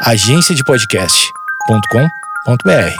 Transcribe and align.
agenciadepodcast.com.br. 0.00 2.94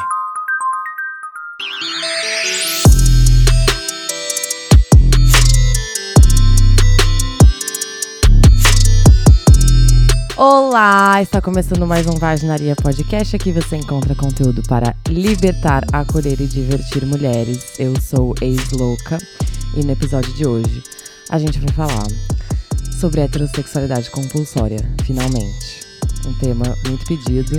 Olá, 10.36 11.22
está 11.22 11.40
começando 11.40 11.86
mais 11.86 12.04
um 12.06 12.18
Vaginaria 12.18 12.74
Podcast. 12.74 13.36
Aqui 13.36 13.52
você 13.52 13.76
encontra 13.76 14.16
conteúdo 14.16 14.60
para 14.64 14.96
libertar, 15.08 15.84
acolher 15.92 16.40
e 16.40 16.48
divertir 16.48 17.06
mulheres. 17.06 17.78
Eu 17.78 17.94
sou 18.00 18.34
ex-louca 18.42 19.18
e 19.76 19.84
no 19.84 19.92
episódio 19.92 20.34
de 20.34 20.44
hoje 20.46 20.82
a 21.30 21.38
gente 21.38 21.60
vai 21.60 21.72
falar 21.72 22.08
sobre 22.98 23.20
heterossexualidade 23.20 24.10
compulsória, 24.10 24.80
finalmente. 25.04 25.87
Um 26.26 26.34
tema 26.38 26.64
muito 26.86 27.04
pedido 27.06 27.58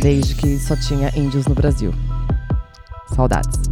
desde 0.00 0.34
que 0.34 0.58
só 0.58 0.76
tinha 0.76 1.10
índios 1.16 1.46
no 1.46 1.54
Brasil. 1.54 1.92
Saudades. 3.14 3.68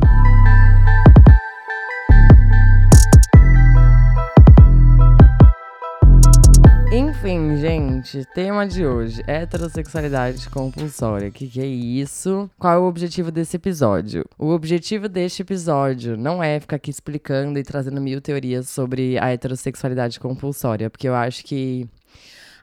Enfim, 6.93 7.57
gente, 7.57 8.25
tema 8.35 8.67
de 8.67 8.87
hoje: 8.87 9.23
heterossexualidade 9.27 10.49
compulsória. 10.49 11.29
O 11.29 11.33
que, 11.33 11.49
que 11.49 11.61
é 11.61 11.67
isso? 11.67 12.49
Qual 12.59 12.73
é 12.73 12.79
o 12.79 12.85
objetivo 12.85 13.31
desse 13.31 13.57
episódio? 13.57 14.25
O 14.39 14.51
objetivo 14.51 15.09
deste 15.09 15.43
episódio 15.43 16.17
não 16.17 16.43
é 16.43 16.61
ficar 16.61 16.77
aqui 16.77 16.91
explicando 16.91 17.59
e 17.59 17.63
trazendo 17.63 18.01
mil 18.01 18.21
teorias 18.21 18.69
sobre 18.69 19.19
a 19.19 19.31
heterossexualidade 19.31 20.21
compulsória, 20.21 20.89
porque 20.89 21.09
eu 21.09 21.15
acho 21.15 21.45
que 21.45 21.89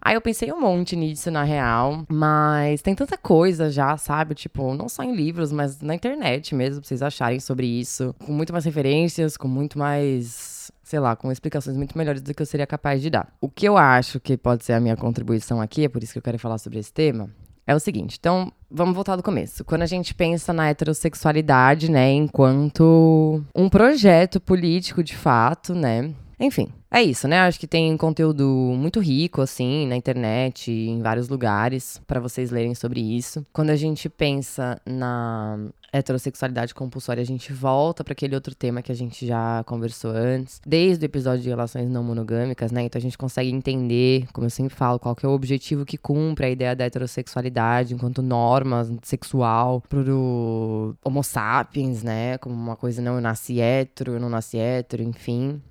Aí 0.05 0.15
eu 0.15 0.21
pensei 0.21 0.51
um 0.51 0.59
monte 0.59 0.97
nisso, 0.97 1.31
na 1.31 1.43
real. 1.43 2.03
Mas 2.09 2.81
tem 2.81 2.93
tanta 2.93 3.17
coisa 3.17 3.71
já, 3.71 3.95
sabe? 3.95 4.35
Tipo, 4.35 4.73
não 4.73 4.89
só 4.89 5.01
em 5.01 5.15
livros, 5.15 5.51
mas 5.51 5.79
na 5.81 5.95
internet 5.95 6.53
mesmo, 6.53 6.81
pra 6.81 6.87
vocês 6.87 7.01
acharem 7.01 7.39
sobre 7.39 7.65
isso. 7.65 8.13
Com 8.25 8.33
muito 8.33 8.51
mais 8.51 8.65
referências, 8.65 9.37
com 9.37 9.47
muito 9.47 9.79
mais. 9.79 10.69
Sei 10.83 10.99
lá, 10.99 11.15
com 11.15 11.31
explicações 11.31 11.77
muito 11.77 11.97
melhores 11.97 12.21
do 12.21 12.33
que 12.33 12.41
eu 12.41 12.45
seria 12.45 12.67
capaz 12.67 13.01
de 13.01 13.09
dar. 13.09 13.33
O 13.39 13.49
que 13.49 13.67
eu 13.67 13.77
acho 13.77 14.19
que 14.19 14.35
pode 14.35 14.65
ser 14.65 14.73
a 14.73 14.79
minha 14.79 14.97
contribuição 14.97 15.61
aqui, 15.61 15.85
é 15.85 15.89
por 15.89 16.03
isso 16.03 16.11
que 16.11 16.19
eu 16.19 16.23
quero 16.23 16.37
falar 16.37 16.57
sobre 16.57 16.79
esse 16.79 16.91
tema, 16.91 17.29
é 17.65 17.73
o 17.73 17.79
seguinte, 17.79 18.17
então 18.19 18.51
vamos 18.69 18.93
voltar 18.93 19.15
do 19.15 19.23
começo. 19.23 19.63
Quando 19.63 19.83
a 19.83 19.87
gente 19.87 20.13
pensa 20.13 20.51
na 20.51 20.69
heterossexualidade, 20.69 21.89
né, 21.89 22.11
enquanto 22.11 23.41
um 23.55 23.69
projeto 23.69 24.39
político 24.39 25.01
de 25.01 25.15
fato, 25.15 25.73
né? 25.73 26.13
Enfim, 26.43 26.67
é 26.91 27.01
isso, 27.01 27.25
né? 27.25 27.39
Acho 27.39 27.57
que 27.57 27.65
tem 27.65 27.95
conteúdo 27.95 28.45
muito 28.45 28.99
rico, 28.99 29.39
assim, 29.39 29.87
na 29.87 29.95
internet, 29.95 30.69
em 30.69 31.01
vários 31.01 31.29
lugares, 31.29 32.01
para 32.05 32.19
vocês 32.19 32.51
lerem 32.51 32.75
sobre 32.75 32.99
isso. 32.99 33.45
Quando 33.53 33.69
a 33.69 33.77
gente 33.77 34.09
pensa 34.09 34.77
na 34.85 35.57
heterossexualidade 35.93 36.75
compulsória, 36.75 37.21
a 37.21 37.25
gente 37.25 37.53
volta 37.53 38.03
para 38.03 38.11
aquele 38.11 38.35
outro 38.35 38.53
tema 38.53 38.81
que 38.81 38.91
a 38.91 38.95
gente 38.95 39.25
já 39.25 39.63
conversou 39.63 40.11
antes, 40.11 40.59
desde 40.67 41.05
o 41.05 41.07
episódio 41.07 41.43
de 41.43 41.47
relações 41.47 41.89
não 41.89 42.03
monogâmicas, 42.03 42.73
né? 42.73 42.81
Então 42.81 42.99
a 42.99 43.01
gente 43.01 43.17
consegue 43.17 43.49
entender, 43.49 44.27
como 44.33 44.45
eu 44.45 44.49
sempre 44.49 44.75
falo, 44.75 44.99
qual 44.99 45.15
que 45.15 45.25
é 45.25 45.29
o 45.29 45.31
objetivo 45.31 45.85
que 45.85 45.97
cumpre 45.97 46.47
a 46.47 46.49
ideia 46.49 46.75
da 46.75 46.83
heterossexualidade 46.83 47.93
enquanto 47.93 48.21
norma 48.21 48.85
sexual 49.01 49.81
pro 49.87 50.93
homo 51.05 51.23
sapiens, 51.23 52.03
né? 52.03 52.37
Como 52.39 52.53
uma 52.53 52.75
coisa 52.75 53.01
não 53.01 53.15
eu 53.15 53.21
nasci 53.21 53.61
hétero, 53.61 54.13
eu 54.13 54.19
não 54.19 54.29
nasci 54.29 54.57
hétero, 54.57 55.03
enfim. 55.03 55.61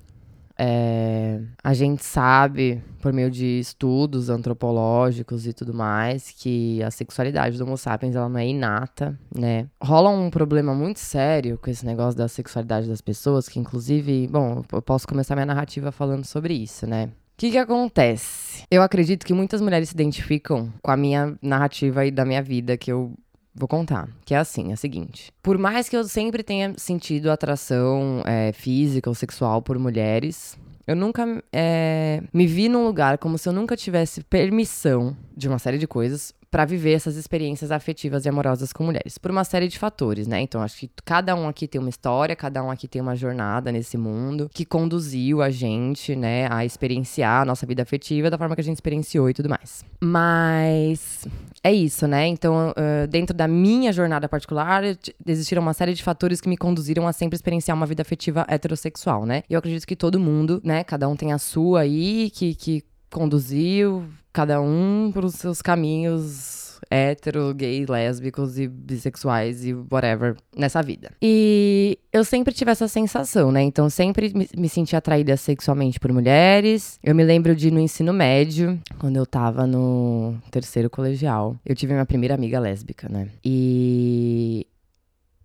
É, 0.58 1.40
a 1.62 1.74
gente 1.74 2.04
sabe, 2.04 2.82
por 3.00 3.12
meio 3.12 3.30
de 3.30 3.58
estudos 3.58 4.28
antropológicos 4.30 5.46
e 5.46 5.52
tudo 5.52 5.74
mais, 5.74 6.30
que 6.30 6.82
a 6.82 6.90
sexualidade 6.90 7.58
do 7.58 7.64
Homo 7.64 7.76
sapiens 7.76 8.14
ela 8.14 8.28
não 8.28 8.38
é 8.38 8.46
inata, 8.46 9.18
né? 9.34 9.66
Rola 9.82 10.10
um 10.10 10.30
problema 10.30 10.74
muito 10.74 11.00
sério 11.00 11.58
com 11.58 11.70
esse 11.70 11.84
negócio 11.84 12.16
da 12.16 12.28
sexualidade 12.28 12.88
das 12.88 13.00
pessoas, 13.00 13.48
que 13.48 13.58
inclusive, 13.58 14.28
bom, 14.28 14.62
eu 14.72 14.82
posso 14.82 15.06
começar 15.06 15.34
minha 15.34 15.46
narrativa 15.46 15.90
falando 15.90 16.24
sobre 16.24 16.54
isso, 16.54 16.86
né? 16.86 17.06
O 17.06 17.10
que, 17.42 17.50
que 17.50 17.58
acontece? 17.58 18.62
Eu 18.70 18.82
acredito 18.82 19.26
que 19.26 19.34
muitas 19.34 19.60
mulheres 19.60 19.88
se 19.88 19.94
identificam 19.94 20.72
com 20.80 20.90
a 20.90 20.96
minha 20.96 21.36
narrativa 21.42 22.06
e 22.06 22.10
da 22.10 22.24
minha 22.24 22.42
vida 22.42 22.76
que 22.76 22.92
eu 22.92 23.14
Vou 23.54 23.68
contar. 23.68 24.08
Que 24.24 24.34
é 24.34 24.38
assim, 24.38 24.70
é 24.70 24.74
o 24.74 24.76
seguinte. 24.76 25.32
Por 25.42 25.58
mais 25.58 25.88
que 25.88 25.96
eu 25.96 26.04
sempre 26.04 26.42
tenha 26.42 26.74
sentido 26.76 27.30
atração 27.30 28.22
é, 28.26 28.52
física 28.52 29.10
ou 29.10 29.14
sexual 29.14 29.60
por 29.60 29.78
mulheres, 29.78 30.58
eu 30.86 30.96
nunca 30.96 31.42
é, 31.52 32.22
me 32.32 32.46
vi 32.46 32.68
num 32.68 32.84
lugar 32.84 33.18
como 33.18 33.38
se 33.38 33.48
eu 33.48 33.52
nunca 33.52 33.76
tivesse 33.76 34.22
permissão 34.24 35.16
de 35.36 35.48
uma 35.48 35.58
série 35.58 35.78
de 35.78 35.86
coisas 35.86 36.34
para 36.52 36.66
viver 36.66 36.92
essas 36.92 37.16
experiências 37.16 37.72
afetivas 37.72 38.26
e 38.26 38.28
amorosas 38.28 38.74
com 38.74 38.84
mulheres, 38.84 39.16
por 39.16 39.30
uma 39.30 39.42
série 39.42 39.68
de 39.68 39.78
fatores, 39.78 40.26
né? 40.26 40.42
Então, 40.42 40.60
acho 40.60 40.76
que 40.76 40.90
cada 41.02 41.34
um 41.34 41.48
aqui 41.48 41.66
tem 41.66 41.80
uma 41.80 41.88
história, 41.88 42.36
cada 42.36 42.62
um 42.62 42.70
aqui 42.70 42.86
tem 42.86 43.00
uma 43.00 43.16
jornada 43.16 43.72
nesse 43.72 43.96
mundo 43.96 44.50
que 44.52 44.66
conduziu 44.66 45.40
a 45.40 45.48
gente, 45.48 46.14
né, 46.14 46.46
a 46.52 46.62
experienciar 46.62 47.40
a 47.40 47.44
nossa 47.46 47.64
vida 47.64 47.82
afetiva 47.82 48.28
da 48.28 48.36
forma 48.36 48.54
que 48.54 48.60
a 48.60 48.64
gente 48.64 48.76
experienciou 48.76 49.30
e 49.30 49.32
tudo 49.32 49.48
mais. 49.48 49.82
Mas 49.98 51.26
é 51.64 51.72
isso, 51.72 52.06
né? 52.06 52.26
Então, 52.26 52.72
uh, 52.72 53.06
dentro 53.06 53.34
da 53.34 53.48
minha 53.48 53.90
jornada 53.90 54.28
particular, 54.28 54.82
existiram 55.26 55.62
uma 55.62 55.72
série 55.72 55.94
de 55.94 56.02
fatores 56.02 56.38
que 56.38 56.50
me 56.50 56.58
conduziram 56.58 57.08
a 57.08 57.14
sempre 57.14 57.34
experienciar 57.34 57.74
uma 57.74 57.86
vida 57.86 58.02
afetiva 58.02 58.44
heterossexual, 58.46 59.24
né? 59.24 59.42
Eu 59.48 59.58
acredito 59.58 59.86
que 59.86 59.96
todo 59.96 60.20
mundo, 60.20 60.60
né, 60.62 60.84
cada 60.84 61.08
um 61.08 61.16
tem 61.16 61.32
a 61.32 61.38
sua 61.38 61.80
aí, 61.80 62.28
que, 62.28 62.54
que 62.54 62.84
conduziu 63.10 64.06
cada 64.32 64.60
um 64.60 65.10
para 65.12 65.26
os 65.26 65.34
seus 65.34 65.60
caminhos 65.60 66.62
hétero, 66.90 67.54
gay, 67.54 67.86
lésbicos 67.86 68.58
e 68.58 68.68
bissexuais 68.68 69.64
e 69.64 69.72
whatever 69.72 70.36
nessa 70.56 70.82
vida. 70.82 71.10
E 71.20 71.98
eu 72.12 72.24
sempre 72.24 72.52
tive 72.52 72.70
essa 72.70 72.86
sensação, 72.86 73.50
né? 73.50 73.62
Então 73.62 73.88
sempre 73.88 74.32
me, 74.34 74.68
senti 74.68 74.94
atraída 74.94 75.36
sexualmente 75.36 75.98
por 75.98 76.12
mulheres. 76.12 76.98
Eu 77.02 77.14
me 77.14 77.24
lembro 77.24 77.54
de 77.56 77.70
no 77.70 77.80
ensino 77.80 78.12
médio, 78.12 78.78
quando 78.98 79.16
eu 79.16 79.24
tava 79.24 79.66
no 79.66 80.34
terceiro 80.50 80.90
colegial, 80.90 81.56
eu 81.64 81.74
tive 81.74 81.92
minha 81.92 82.06
primeira 82.06 82.34
amiga 82.34 82.60
lésbica, 82.60 83.08
né? 83.08 83.28
E 83.44 84.66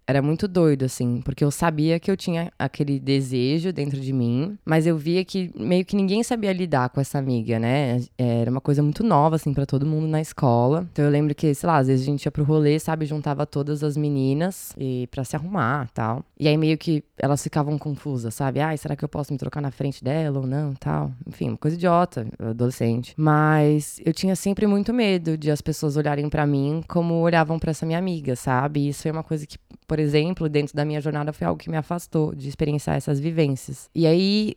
era 0.07 0.21
muito 0.21 0.47
doido, 0.47 0.85
assim, 0.85 1.21
porque 1.21 1.43
eu 1.43 1.51
sabia 1.51 1.99
que 1.99 2.09
eu 2.09 2.15
tinha 2.15 2.49
aquele 2.57 2.97
desejo 2.97 3.73
dentro 3.73 3.99
de 3.99 4.13
mim, 4.13 4.57
mas 4.63 4.87
eu 4.87 4.97
via 4.97 5.23
que 5.25 5.51
meio 5.53 5.83
que 5.83 5.97
ninguém 5.97 6.23
sabia 6.23 6.53
lidar 6.53 6.89
com 6.89 7.01
essa 7.01 7.19
amiga, 7.19 7.59
né? 7.59 8.01
Era 8.17 8.49
uma 8.49 8.61
coisa 8.61 8.81
muito 8.81 9.03
nova, 9.03 9.35
assim, 9.35 9.53
para 9.53 9.65
todo 9.65 9.85
mundo 9.85 10.07
na 10.07 10.21
escola. 10.21 10.87
Então 10.93 11.03
eu 11.03 11.11
lembro 11.11 11.35
que, 11.35 11.53
sei 11.53 11.67
lá, 11.67 11.77
às 11.77 11.87
vezes 11.87 12.03
a 12.03 12.09
gente 12.09 12.23
ia 12.23 12.31
pro 12.31 12.45
rolê, 12.45 12.79
sabe, 12.79 13.05
juntava 13.05 13.45
todas 13.45 13.83
as 13.83 13.97
meninas 13.97 14.73
e 14.77 15.07
para 15.11 15.25
se 15.25 15.35
arrumar 15.35 15.89
tal. 15.93 16.23
E 16.39 16.47
aí 16.47 16.55
meio 16.55 16.77
que 16.77 17.03
elas 17.17 17.43
ficavam 17.43 17.77
confusas, 17.77 18.33
sabe? 18.33 18.61
Ai, 18.61 18.77
será 18.77 18.95
que 18.95 19.03
eu 19.03 19.09
posso 19.09 19.33
me 19.33 19.37
trocar 19.37 19.59
na 19.61 19.71
frente 19.71 20.01
dela 20.01 20.39
ou 20.39 20.47
não, 20.47 20.73
tal. 20.75 21.11
Enfim, 21.27 21.49
uma 21.49 21.57
coisa 21.57 21.75
idiota, 21.75 22.25
adolescente. 22.39 23.13
Mas 23.17 23.99
eu 24.05 24.13
tinha 24.13 24.37
sempre 24.37 24.65
muito 24.67 24.93
medo 24.93 25.37
de 25.37 25.51
as 25.51 25.61
pessoas 25.61 25.97
olharem 25.97 26.29
para 26.29 26.47
mim 26.47 26.81
como 26.87 27.15
olhavam 27.15 27.59
para 27.59 27.71
essa 27.71 27.85
minha 27.85 27.99
amiga, 27.99 28.37
sabe? 28.37 28.81
E 28.81 28.89
isso 28.89 29.01
foi 29.01 29.11
uma 29.11 29.23
coisa 29.23 29.45
que 29.45 29.57
por 29.87 29.96
exemplo, 29.99 30.49
dentro 30.49 30.75
da 30.75 30.85
minha 30.85 31.01
jornada 31.01 31.33
foi 31.33 31.47
algo 31.47 31.59
que 31.59 31.69
me 31.69 31.77
afastou 31.77 32.33
de 32.33 32.47
experienciar 32.47 32.95
essas 32.95 33.19
vivências. 33.19 33.89
E 33.93 34.05
aí, 34.05 34.55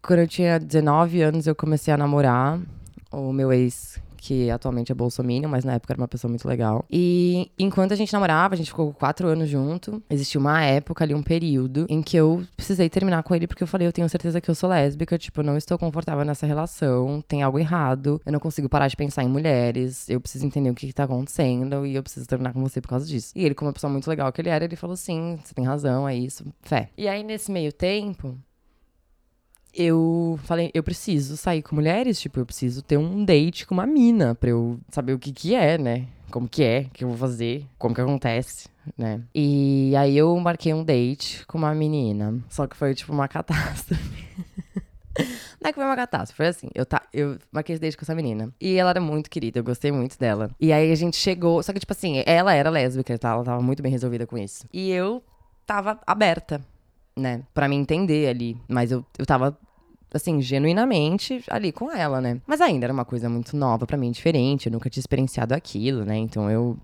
quando 0.00 0.20
eu 0.20 0.28
tinha 0.28 0.58
19 0.58 1.22
anos, 1.22 1.46
eu 1.46 1.54
comecei 1.54 1.92
a 1.92 1.96
namorar 1.96 2.60
o 3.10 3.32
meu 3.32 3.52
ex 3.52 4.00
que 4.22 4.48
atualmente 4.50 4.92
é 4.92 4.94
bolsominion, 4.94 5.48
mas 5.48 5.64
na 5.64 5.74
época 5.74 5.92
era 5.92 6.00
uma 6.00 6.06
pessoa 6.06 6.28
muito 6.28 6.46
legal. 6.46 6.84
E 6.88 7.50
enquanto 7.58 7.92
a 7.92 7.96
gente 7.96 8.12
namorava, 8.12 8.54
a 8.54 8.56
gente 8.56 8.70
ficou 8.70 8.92
quatro 8.92 9.26
anos 9.26 9.48
junto, 9.48 10.00
existiu 10.08 10.40
uma 10.40 10.62
época 10.62 11.02
ali, 11.02 11.12
um 11.12 11.22
período, 11.22 11.86
em 11.88 12.00
que 12.00 12.16
eu 12.16 12.44
precisei 12.56 12.88
terminar 12.88 13.24
com 13.24 13.34
ele 13.34 13.48
porque 13.48 13.64
eu 13.64 13.66
falei, 13.66 13.88
eu 13.88 13.92
tenho 13.92 14.08
certeza 14.08 14.40
que 14.40 14.48
eu 14.48 14.54
sou 14.54 14.70
lésbica, 14.70 15.18
tipo, 15.18 15.42
não 15.42 15.56
estou 15.56 15.76
confortável 15.76 16.24
nessa 16.24 16.46
relação, 16.46 17.20
tem 17.26 17.42
algo 17.42 17.58
errado, 17.58 18.20
eu 18.24 18.32
não 18.32 18.38
consigo 18.38 18.68
parar 18.68 18.86
de 18.86 18.96
pensar 18.96 19.24
em 19.24 19.28
mulheres, 19.28 20.08
eu 20.08 20.20
preciso 20.20 20.46
entender 20.46 20.70
o 20.70 20.74
que, 20.74 20.86
que 20.86 20.92
tá 20.92 21.02
acontecendo 21.02 21.84
e 21.84 21.96
eu 21.96 22.02
preciso 22.02 22.24
terminar 22.26 22.52
com 22.52 22.62
você 22.62 22.80
por 22.80 22.88
causa 22.88 23.04
disso. 23.04 23.32
E 23.34 23.44
ele, 23.44 23.56
como 23.56 23.68
uma 23.68 23.74
pessoa 23.74 23.90
muito 23.90 24.08
legal 24.08 24.32
que 24.32 24.40
ele 24.40 24.50
era, 24.50 24.64
ele 24.64 24.76
falou, 24.76 24.96
sim, 24.96 25.36
você 25.42 25.52
tem 25.52 25.64
razão, 25.64 26.08
é 26.08 26.14
isso, 26.14 26.44
fé. 26.62 26.90
E 26.96 27.08
aí, 27.08 27.24
nesse 27.24 27.50
meio 27.50 27.72
tempo, 27.72 28.38
eu 29.74 30.38
falei, 30.44 30.70
eu 30.74 30.82
preciso 30.82 31.36
sair 31.36 31.62
com 31.62 31.74
mulheres, 31.74 32.20
tipo, 32.20 32.38
eu 32.38 32.46
preciso 32.46 32.82
ter 32.82 32.96
um 32.96 33.24
date 33.24 33.66
com 33.66 33.74
uma 33.74 33.86
mina 33.86 34.34
pra 34.34 34.50
eu 34.50 34.78
saber 34.90 35.14
o 35.14 35.18
que 35.18 35.32
que 35.32 35.54
é, 35.54 35.78
né? 35.78 36.06
Como 36.30 36.48
que 36.48 36.62
é, 36.62 36.86
o 36.88 36.90
que 36.90 37.04
eu 37.04 37.08
vou 37.08 37.16
fazer, 37.16 37.66
como 37.78 37.94
que 37.94 38.00
acontece, 38.00 38.68
né? 38.96 39.20
E 39.34 39.94
aí 39.96 40.16
eu 40.16 40.38
marquei 40.38 40.72
um 40.72 40.84
date 40.84 41.46
com 41.46 41.58
uma 41.58 41.74
menina, 41.74 42.38
só 42.48 42.66
que 42.66 42.76
foi 42.76 42.94
tipo 42.94 43.12
uma 43.12 43.28
catástrofe. 43.28 44.22
Não 45.60 45.68
é 45.68 45.72
que 45.72 45.74
foi 45.74 45.84
uma 45.84 45.96
catástrofe, 45.96 46.36
foi 46.36 46.46
assim. 46.46 46.68
Eu, 46.74 46.86
tá, 46.86 47.02
eu 47.12 47.38
marquei 47.50 47.74
esse 47.74 47.80
date 47.80 47.96
com 47.96 48.04
essa 48.04 48.14
menina. 48.14 48.52
E 48.60 48.76
ela 48.76 48.90
era 48.90 49.00
muito 49.00 49.30
querida, 49.30 49.58
eu 49.58 49.64
gostei 49.64 49.92
muito 49.92 50.18
dela. 50.18 50.50
E 50.58 50.72
aí 50.72 50.90
a 50.90 50.94
gente 50.94 51.16
chegou. 51.16 51.62
Só 51.62 51.72
que, 51.72 51.80
tipo 51.80 51.92
assim, 51.92 52.22
ela 52.26 52.54
era 52.54 52.70
lésbica, 52.70 53.16
tá? 53.18 53.30
ela 53.30 53.44
tava 53.44 53.62
muito 53.62 53.82
bem 53.82 53.92
resolvida 53.92 54.26
com 54.26 54.38
isso. 54.38 54.66
E 54.72 54.90
eu 54.90 55.22
tava 55.66 56.00
aberta 56.06 56.62
né? 57.16 57.42
Pra 57.54 57.68
me 57.68 57.76
entender 57.76 58.28
ali. 58.28 58.56
Mas 58.68 58.92
eu, 58.92 59.04
eu 59.18 59.26
tava 59.26 59.56
assim, 60.12 60.40
genuinamente 60.40 61.42
ali 61.48 61.72
com 61.72 61.90
ela, 61.90 62.20
né? 62.20 62.40
Mas 62.46 62.60
ainda 62.60 62.86
era 62.86 62.92
uma 62.92 63.04
coisa 63.04 63.28
muito 63.28 63.56
nova 63.56 63.86
para 63.86 63.96
mim, 63.96 64.10
diferente. 64.10 64.66
Eu 64.66 64.72
nunca 64.72 64.90
tinha 64.90 65.00
experienciado 65.00 65.54
aquilo, 65.54 66.04
né? 66.04 66.16
Então 66.16 66.50
eu, 66.50 66.76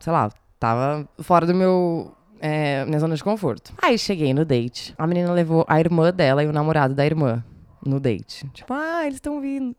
sei 0.00 0.12
lá, 0.12 0.30
tava 0.58 1.08
fora 1.20 1.46
do 1.46 1.54
meu. 1.54 2.12
É, 2.40 2.84
minha 2.84 2.98
zona 2.98 3.14
de 3.14 3.24
conforto. 3.24 3.72
Aí 3.80 3.96
cheguei 3.98 4.34
no 4.34 4.44
date. 4.44 4.94
A 4.98 5.06
menina 5.06 5.32
levou 5.32 5.64
a 5.68 5.80
irmã 5.80 6.12
dela 6.12 6.42
e 6.42 6.46
o 6.46 6.52
namorado 6.52 6.94
da 6.94 7.06
irmã 7.06 7.42
no 7.84 7.98
date. 7.98 8.46
Tipo, 8.50 8.74
ah, 8.74 9.02
eles 9.02 9.16
estão 9.16 9.40
vindo. 9.40 9.74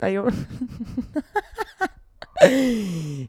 Aí 0.00 0.14
eu. 0.14 0.26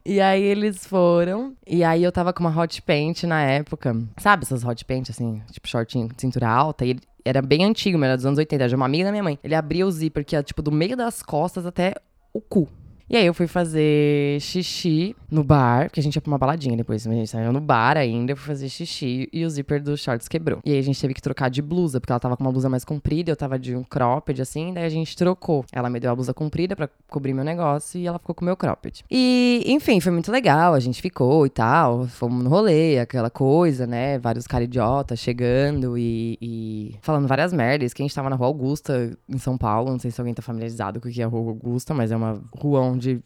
e 0.05 0.19
aí 0.21 0.41
eles 0.43 0.85
foram. 0.85 1.55
E 1.67 1.83
aí 1.83 2.03
eu 2.03 2.11
tava 2.11 2.33
com 2.33 2.43
uma 2.43 2.61
hot 2.61 2.81
paint 2.81 3.23
na 3.23 3.41
época. 3.41 3.95
Sabe 4.17 4.43
essas 4.43 4.63
hot 4.63 4.83
paint, 4.85 5.09
assim, 5.09 5.41
tipo 5.51 5.67
shortinho, 5.67 6.09
cintura 6.17 6.47
alta? 6.47 6.85
E 6.85 6.91
ele 6.91 7.01
era 7.23 7.41
bem 7.41 7.65
antigo, 7.65 8.03
era 8.03 8.15
dos 8.15 8.25
anos 8.25 8.39
80. 8.39 8.63
Era 8.63 8.69
de 8.69 8.75
uma 8.75 8.85
amiga 8.85 9.05
da 9.05 9.11
minha 9.11 9.23
mãe. 9.23 9.39
Ele 9.43 9.55
abria 9.55 9.85
o 9.85 9.91
zíper 9.91 10.25
que 10.25 10.35
ia, 10.35 10.43
tipo, 10.43 10.61
do 10.61 10.71
meio 10.71 10.95
das 10.95 11.21
costas 11.21 11.65
até 11.65 11.93
o 12.33 12.41
cu. 12.41 12.67
E 13.09 13.17
aí 13.17 13.25
eu 13.25 13.33
fui 13.33 13.47
fazer 13.47 14.39
xixi 14.39 15.15
no 15.31 15.43
bar, 15.43 15.85
porque 15.85 15.99
a 15.99 16.03
gente 16.03 16.15
ia 16.15 16.21
pra 16.21 16.29
uma 16.29 16.37
baladinha 16.37 16.75
depois, 16.75 17.07
mas 17.07 17.15
a 17.15 17.19
gente 17.19 17.29
saiu 17.29 17.53
no 17.53 17.61
bar 17.61 17.97
ainda, 17.97 18.35
fui 18.35 18.45
fazer 18.45 18.67
xixi 18.67 19.29
e 19.31 19.45
o 19.45 19.49
zíper 19.49 19.81
dos 19.81 20.01
shorts 20.01 20.27
quebrou. 20.27 20.59
E 20.65 20.73
aí 20.73 20.77
a 20.77 20.83
gente 20.83 20.99
teve 20.99 21.13
que 21.13 21.21
trocar 21.21 21.49
de 21.49 21.61
blusa, 21.61 21.99
porque 22.01 22.11
ela 22.11 22.19
tava 22.19 22.35
com 22.35 22.43
uma 22.43 22.51
blusa 22.51 22.69
mais 22.69 22.83
comprida, 22.83 23.31
eu 23.31 23.35
tava 23.35 23.57
de 23.57 23.75
um 23.75 23.83
cropped 23.83 24.41
assim, 24.41 24.73
daí 24.73 24.85
a 24.85 24.89
gente 24.89 25.15
trocou. 25.15 25.65
Ela 25.71 25.89
me 25.89 25.99
deu 25.99 26.11
a 26.11 26.15
blusa 26.15 26.33
comprida 26.33 26.75
para 26.75 26.89
cobrir 27.09 27.33
meu 27.33 27.45
negócio 27.45 27.99
e 27.99 28.05
ela 28.05 28.19
ficou 28.19 28.35
com 28.35 28.43
o 28.43 28.45
meu 28.45 28.57
cropped. 28.57 29.05
E, 29.09 29.63
enfim, 29.67 29.99
foi 30.01 30.11
muito 30.11 30.31
legal, 30.31 30.73
a 30.73 30.79
gente 30.79 31.01
ficou 31.01 31.45
e 31.45 31.49
tal, 31.49 32.07
fomos 32.07 32.43
no 32.43 32.49
rolê, 32.49 32.99
aquela 32.99 33.29
coisa, 33.29 33.87
né? 33.87 34.19
Vários 34.19 34.45
caras 34.45 34.65
idiotas 34.65 35.19
chegando 35.19 35.97
e, 35.97 36.37
e, 36.41 36.95
falando 37.01 37.27
várias 37.27 37.53
merdas, 37.53 37.93
que 37.93 38.01
a 38.01 38.05
gente 38.05 38.15
tava 38.15 38.29
na 38.29 38.35
Rua 38.35 38.47
Augusta, 38.47 39.17
em 39.29 39.37
São 39.37 39.57
Paulo, 39.57 39.91
não 39.91 39.99
sei 39.99 40.11
se 40.11 40.19
alguém 40.19 40.33
tá 40.33 40.41
familiarizado 40.41 40.99
com 40.99 41.07
o 41.07 41.11
que 41.11 41.21
é 41.21 41.25
a 41.25 41.27
Rua 41.27 41.51
Augusta, 41.51 41.93
mas 41.93 42.11
é 42.11 42.15
uma 42.15 42.41
rua 42.53 42.81
onde 42.81 43.21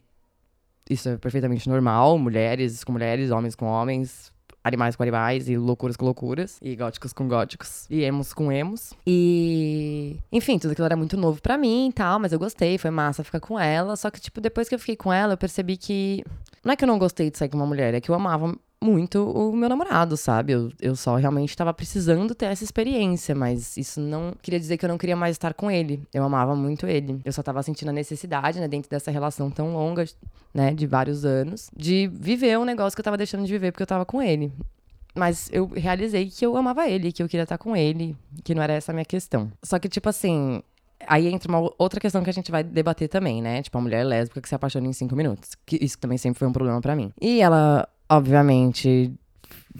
isso 0.89 1.09
é 1.09 1.17
perfeitamente 1.17 1.67
normal, 1.67 2.17
mulheres 2.17 2.83
com 2.83 2.91
mulheres, 2.91 3.31
homens 3.31 3.55
com 3.55 3.65
homens, 3.65 4.31
animais 4.65 4.95
com 4.95 5.03
animais, 5.03 5.47
e 5.47 5.57
loucuras 5.57 5.95
com 5.95 6.05
loucuras, 6.05 6.57
e 6.59 6.75
góticos 6.75 7.13
com 7.13 7.27
góticos, 7.27 7.85
e 7.89 8.03
emos 8.03 8.33
com 8.33 8.51
emos. 8.51 8.93
E. 9.05 10.17
Enfim, 10.31 10.57
tudo 10.57 10.71
aquilo 10.71 10.85
era 10.85 10.95
muito 10.95 11.15
novo 11.15 11.39
para 11.39 11.55
mim 11.57 11.89
e 11.89 11.93
tal, 11.93 12.19
mas 12.19 12.33
eu 12.33 12.39
gostei, 12.39 12.77
foi 12.79 12.89
massa 12.89 13.23
ficar 13.23 13.39
com 13.39 13.59
ela. 13.59 13.95
Só 13.95 14.09
que, 14.09 14.19
tipo, 14.19 14.41
depois 14.41 14.67
que 14.67 14.73
eu 14.73 14.79
fiquei 14.79 14.95
com 14.95 15.13
ela, 15.13 15.33
eu 15.33 15.37
percebi 15.37 15.77
que. 15.77 16.23
Não 16.63 16.73
é 16.73 16.75
que 16.75 16.83
eu 16.83 16.87
não 16.87 16.97
gostei 16.97 17.29
de 17.29 17.37
sair 17.37 17.49
com 17.49 17.57
uma 17.57 17.67
mulher, 17.67 17.93
é 17.93 18.01
que 18.01 18.09
eu 18.09 18.15
amava 18.15 18.55
muito 18.81 19.29
o 19.29 19.55
meu 19.55 19.67
namorado, 19.67 20.15
sabe? 20.15 20.53
Eu, 20.53 20.71
eu 20.81 20.95
só 20.95 21.15
realmente 21.15 21.49
estava 21.49 21.73
precisando 21.73 22.35
ter 22.35 22.45
essa 22.45 22.63
experiência, 22.63 23.33
mas 23.33 23.75
isso 23.77 23.99
não 23.99 24.33
queria 24.41 24.59
dizer 24.59 24.77
que 24.77 24.85
eu 24.85 24.89
não 24.89 24.97
queria 24.97 25.15
mais 25.15 25.35
estar 25.35 25.53
com 25.53 25.71
ele. 25.71 26.03
Eu 26.13 26.23
amava 26.23 26.55
muito 26.55 26.85
ele. 26.85 27.19
Eu 27.25 27.31
só 27.31 27.41
estava 27.41 27.63
sentindo 27.63 27.89
a 27.89 27.93
necessidade, 27.93 28.59
né, 28.59 28.67
dentro 28.67 28.89
dessa 28.89 29.11
relação 29.11 29.49
tão 29.49 29.73
longa, 29.73 30.05
né, 30.53 30.73
de 30.73 30.85
vários 30.85 31.25
anos, 31.25 31.69
de 31.75 32.09
viver 32.13 32.57
um 32.59 32.65
negócio 32.65 32.95
que 32.95 32.99
eu 32.99 33.03
estava 33.03 33.17
deixando 33.17 33.45
de 33.45 33.51
viver 33.51 33.71
porque 33.71 33.83
eu 33.83 33.85
estava 33.85 34.05
com 34.05 34.21
ele. 34.21 34.51
Mas 35.15 35.49
eu 35.51 35.67
realizei 35.67 36.29
que 36.29 36.45
eu 36.45 36.57
amava 36.57 36.87
ele, 36.89 37.11
que 37.11 37.23
eu 37.23 37.27
queria 37.27 37.43
estar 37.43 37.57
com 37.57 37.75
ele, 37.75 38.15
que 38.43 38.53
não 38.53 38.61
era 38.61 38.73
essa 38.73 38.91
a 38.91 38.93
minha 38.93 39.05
questão. 39.05 39.49
Só 39.63 39.79
que, 39.79 39.87
tipo 39.87 40.09
assim, 40.09 40.61
Aí 41.07 41.27
entra 41.27 41.49
uma 41.49 41.69
outra 41.77 41.99
questão 41.99 42.23
que 42.23 42.29
a 42.29 42.33
gente 42.33 42.49
vai 42.49 42.63
debater 42.63 43.07
também, 43.09 43.41
né? 43.41 43.61
Tipo, 43.61 43.77
a 43.77 43.81
mulher 43.81 44.03
lésbica 44.03 44.41
que 44.41 44.49
se 44.49 44.55
apaixona 44.55 44.87
em 44.87 44.93
cinco 44.93 45.15
minutos. 45.15 45.51
Que 45.65 45.77
isso 45.83 45.97
também 45.99 46.17
sempre 46.17 46.39
foi 46.39 46.47
um 46.47 46.53
problema 46.53 46.81
para 46.81 46.95
mim. 46.95 47.11
E 47.21 47.41
ela 47.41 47.87
obviamente, 48.09 49.13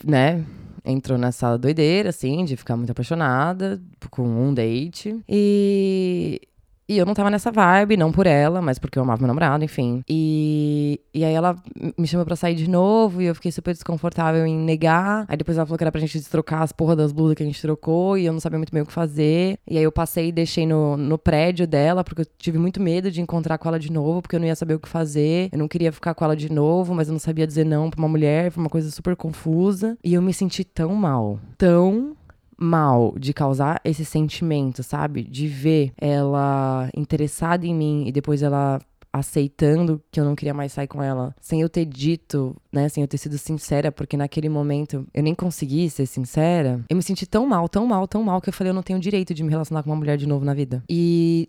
né, 0.04 0.44
entrou 0.84 1.18
nessa 1.18 1.58
doideira, 1.58 2.10
assim, 2.10 2.46
de 2.46 2.56
ficar 2.56 2.78
muito 2.78 2.92
apaixonada 2.92 3.82
com 4.10 4.24
um 4.24 4.54
date. 4.54 5.20
E 5.28 6.42
e 6.88 6.98
eu 6.98 7.06
não 7.06 7.14
tava 7.14 7.32
nessa 7.32 7.52
vibe, 7.52 7.98
não 7.98 8.12
por 8.12 8.28
ela, 8.28 8.62
mas 8.62 8.78
porque 8.78 8.98
eu 8.98 9.04
amava 9.04 9.22
meu 9.22 9.28
namorado, 9.28 9.64
enfim. 9.64 10.04
E, 10.08 11.00
e 11.14 11.26
aí 11.26 11.34
ela 11.34 11.56
me 11.98 12.08
chamou 12.08 12.26
pra 12.26 12.36
sair 12.36 12.56
de 12.56 12.70
novo 12.70 13.22
e 13.22 13.26
eu 13.26 13.36
fiquei 13.36 13.52
super 13.52 13.74
desconfortável 13.74 14.46
em 14.46 14.56
negar. 14.56 15.26
Aí 15.28 15.36
depois 15.36 15.58
ela 15.58 15.66
falou 15.66 15.78
que 15.78 15.84
era 15.84 15.92
pra 15.92 16.02
gente 16.02 16.22
trocar 16.30 16.62
as 16.62 16.72
porra 16.72 16.96
das 16.96 17.12
blusas 17.12 17.36
que 17.36 17.44
a 17.44 17.46
gente 17.46 17.62
trocou 17.62 18.18
e 18.18 18.26
eu 18.26 18.34
não 18.34 18.40
sabia 18.40 18.60
muito 18.60 18.72
bem 18.72 18.84
o 18.84 18.86
que 18.86 18.94
fazer. 18.94 19.58
E 19.68 19.78
aí 19.78 19.84
eu 19.84 19.92
passei 19.92 20.28
e 20.28 20.32
deixei 20.32 20.68
no, 20.68 20.96
no 20.96 21.18
prédio 21.18 21.68
dela, 21.68 22.04
porque 22.04 22.22
eu 22.22 22.28
tive 22.38 22.60
muito 22.60 22.80
medo 22.82 23.10
de 23.10 23.20
encontrar 23.20 23.58
com 23.58 23.68
ela 23.68 23.80
de 23.80 23.92
novo, 23.92 24.22
porque 24.22 24.36
eu 24.36 24.40
não 24.40 24.48
ia 24.48 24.56
saber 24.56 24.76
o 24.76 24.80
que 24.80 24.88
fazer. 24.88 25.50
Eu 25.52 25.58
não 25.58 25.68
queria 25.68 25.92
ficar 25.92 26.14
com 26.14 26.24
ela 26.24 26.36
de 26.36 26.52
novo, 26.52 26.94
mas 26.94 27.08
eu 27.08 27.14
não 27.14 27.20
sabia 27.20 27.48
dizer 27.48 27.66
não 27.66 27.90
pra 27.90 28.00
uma 28.00 28.08
mulher, 28.08 28.52
foi 28.52 28.64
uma 28.64 28.70
coisa 28.70 28.92
super 28.92 29.16
confusa. 29.16 29.98
E 30.04 30.14
eu 30.14 30.22
me 30.22 30.34
senti 30.34 30.64
tão 30.64 30.94
mal, 30.94 31.40
tão 31.58 32.16
mal 32.58 33.14
de 33.18 33.34
causar 33.34 33.80
esse 33.84 34.06
sentimento, 34.06 34.84
sabe? 34.84 35.24
De 35.24 35.48
ver 35.48 35.94
ela 35.98 36.90
interessada 36.96 37.66
em 37.66 37.74
mim 37.74 38.08
e 38.08 38.12
depois 38.12 38.42
ela 38.42 38.80
aceitando 39.12 40.02
que 40.12 40.20
eu 40.20 40.26
não 40.26 40.36
queria 40.36 40.54
mais 40.54 40.74
sair 40.74 40.88
com 40.88 41.02
ela, 41.02 41.34
sem 41.40 41.62
eu 41.62 41.70
ter 41.70 41.86
dito, 41.86 42.54
né, 42.72 42.90
sem 42.90 43.02
eu 43.02 43.08
ter 43.08 43.18
sido 43.18 43.38
sincera, 43.38 43.90
porque 43.90 44.18
naquele 44.18 44.50
momento 44.50 45.08
eu 45.14 45.24
nem 45.24 45.34
consegui 45.34 45.90
ser 45.90 46.06
sincera, 46.06 46.84
eu 46.90 46.98
me 46.98 47.02
senti 47.02 47.26
tão 47.26 47.48
mal, 47.48 47.70
tão 47.70 47.88
mal, 47.88 48.06
tão 48.10 48.22
mal 48.22 48.42
que 48.42 48.50
eu 48.50 48.54
falei, 48.54 48.72
eu 48.72 48.76
não 48.76 48.84
tenho 48.84 49.00
direito 49.00 49.34
de 49.34 49.42
me 49.42 49.50
relacionar 49.50 49.84
com 49.84 49.90
uma 49.90 49.96
mulher 49.96 50.18
de 50.18 50.28
novo 50.28 50.44
na 50.44 50.54
vida. 50.54 50.84
E 50.90 51.48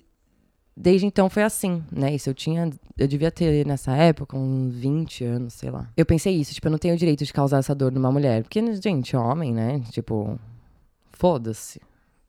desde 0.77 1.07
então 1.07 1.29
foi 1.31 1.43
assim, 1.43 1.83
né? 1.91 2.15
Isso 2.15 2.29
eu 2.29 2.35
tinha. 2.35 2.71
Eu 2.97 3.09
devia 3.09 3.31
ter 3.31 3.67
nessa 3.67 3.97
época 3.97 4.37
uns 4.37 4.75
20 4.75 5.25
anos, 5.25 5.55
sei 5.55 5.71
lá. 5.71 5.89
Eu 5.97 6.05
pensei 6.05 6.35
isso, 6.35 6.55
tipo, 6.55 6.67
eu 6.67 6.71
não 6.71 6.79
tenho 6.79 6.97
direito 6.97 7.25
de 7.25 7.33
causar 7.33 7.59
essa 7.59 7.75
dor 7.75 7.91
numa 7.91 8.13
mulher. 8.13 8.43
Porque, 8.43 8.61
gente, 8.75 9.17
homem, 9.17 9.53
né? 9.53 9.81
Tipo, 9.91 10.39
foda-se, 11.17 11.81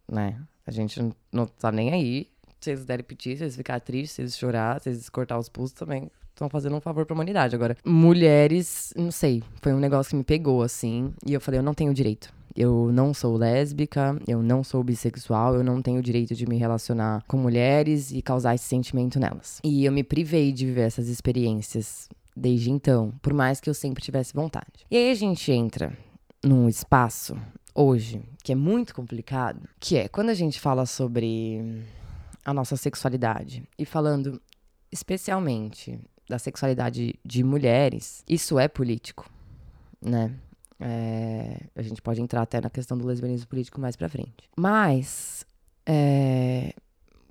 né? 0.08 0.40
A 0.66 0.72
gente 0.72 1.00
não 1.32 1.46
tá 1.46 1.72
nem 1.72 1.92
aí. 1.92 2.28
Se 2.60 2.72
eles 2.72 2.86
derem 2.86 3.06
pedir, 3.06 3.38
se 3.38 3.44
eles 3.44 3.56
ficarem 3.56 3.86
tristes, 3.86 4.12
se 4.12 4.22
eles 4.22 4.38
chorar, 4.38 4.82
se 4.82 4.90
eles 4.90 5.10
cortar 5.10 5.38
os 5.38 5.48
pulsos 5.48 5.78
também, 5.78 6.10
estão 6.32 6.50
fazendo 6.50 6.76
um 6.76 6.82
favor 6.82 7.06
pra 7.06 7.14
humanidade. 7.14 7.56
Agora, 7.56 7.78
mulheres, 7.86 8.94
não 8.96 9.12
sei, 9.12 9.44
foi 9.62 9.74
um 9.74 9.80
negócio 9.80 10.12
que 10.12 10.16
me 10.16 10.24
pegou, 10.24 10.64
assim, 10.64 11.14
e 11.26 11.34
eu 11.34 11.42
falei, 11.42 11.60
eu 11.60 11.64
não 11.64 11.74
tenho 11.74 11.94
direito. 11.94 12.34
Eu 12.56 12.92
não 12.92 13.14
sou 13.14 13.38
lésbica, 13.38 14.20
eu 14.28 14.42
não 14.42 14.64
sou 14.64 14.84
bissexual, 14.84 15.54
eu 15.54 15.64
não 15.64 15.80
tenho 15.80 16.02
direito 16.02 16.34
de 16.34 16.48
me 16.48 16.58
relacionar 16.58 17.24
com 17.28 17.38
mulheres 17.38 18.12
e 18.12 18.20
causar 18.20 18.56
esse 18.56 18.66
sentimento 18.66 19.20
nelas. 19.20 19.60
E 19.64 19.86
eu 19.86 19.92
me 19.92 20.04
privei 20.04 20.52
de 20.52 20.66
viver 20.66 20.82
essas 20.82 21.08
experiências 21.08 22.10
desde 22.36 22.72
então, 22.72 23.14
por 23.22 23.34
mais 23.34 23.60
que 23.60 23.70
eu 23.70 23.76
sempre 23.76 24.02
tivesse 24.02 24.34
vontade. 24.34 24.86
E 24.90 24.98
aí 24.98 25.12
a 25.12 25.16
gente 25.16 25.52
entra 25.52 25.96
num 26.44 26.68
espaço 26.68 27.38
hoje, 27.78 28.24
que 28.44 28.52
é 28.52 28.56
muito 28.56 28.96
complicado, 28.96 29.70
que 29.80 29.98
é 29.98 30.08
quando 30.08 30.30
a 30.30 30.34
gente 30.34 30.60
fala 30.60 30.88
sobre 30.88 31.86
a 32.44 32.52
nossa 32.52 32.76
sexualidade 32.76 33.64
e 33.78 33.86
falando 33.86 34.42
especialmente 34.92 36.00
da 36.28 36.40
sexualidade 36.40 37.14
de 37.24 37.44
mulheres, 37.44 38.24
isso 38.28 38.58
é 38.58 38.68
político, 38.68 39.30
né? 40.02 40.34
É, 40.80 41.62
a 41.76 41.82
gente 41.82 42.02
pode 42.02 42.22
entrar 42.22 42.42
até 42.42 42.60
na 42.60 42.70
questão 42.70 42.98
do 42.98 43.06
lesbianismo 43.06 43.48
político 43.48 43.80
mais 43.80 43.96
pra 43.96 44.10
frente. 44.10 44.50
Mas, 44.56 45.46
é, 45.86 46.74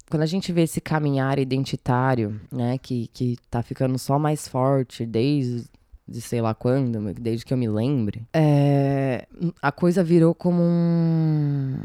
quando 0.08 0.22
a 0.22 0.26
gente 0.26 0.52
vê 0.52 0.62
esse 0.62 0.80
caminhar 0.80 1.38
identitário, 1.38 2.40
né, 2.50 2.78
que, 2.78 3.08
que 3.08 3.36
tá 3.50 3.62
ficando 3.62 3.98
só 3.98 4.18
mais 4.18 4.48
forte 4.48 5.04
desde 5.04 5.68
de 6.08 6.20
sei 6.20 6.40
lá 6.40 6.54
quando, 6.54 7.12
desde 7.14 7.44
que 7.44 7.52
eu 7.52 7.58
me 7.58 7.68
lembre, 7.68 8.26
é, 8.32 9.26
a 9.60 9.72
coisa 9.72 10.04
virou 10.04 10.34
como 10.34 10.62
um. 10.62 11.78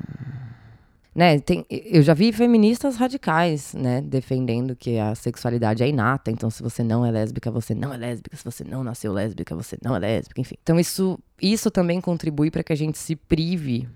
Né, 1.14 1.40
tem, 1.40 1.66
eu 1.70 2.02
já 2.02 2.14
vi 2.14 2.32
feministas 2.32 2.96
radicais, 2.96 3.74
né, 3.74 4.00
defendendo 4.00 4.78
que 4.78 4.98
a 4.98 5.14
sexualidade 5.14 5.84
é 5.84 5.90
inata, 5.90 6.32
então 6.32 6.50
se 6.50 6.64
você 6.64 6.84
não 6.84 7.06
é 7.06 7.12
lésbica, 7.12 7.52
você 7.52 7.76
não 7.76 7.94
é 7.94 7.98
lésbica, 7.98 8.38
se 8.38 8.46
você 8.46 8.64
não 8.64 8.82
nasceu 8.82 9.12
lésbica, 9.12 9.54
você 9.54 9.78
não 9.84 9.94
é 9.94 10.00
lésbica, 10.00 10.40
enfim. 10.40 10.56
Então 10.64 10.80
isso, 10.80 11.20
isso 11.42 11.70
também 11.70 12.00
contribui 12.00 12.50
para 12.50 12.64
que 12.64 12.72
a 12.72 12.78
gente 12.78 12.98
se 12.98 13.18
prive 13.18 13.90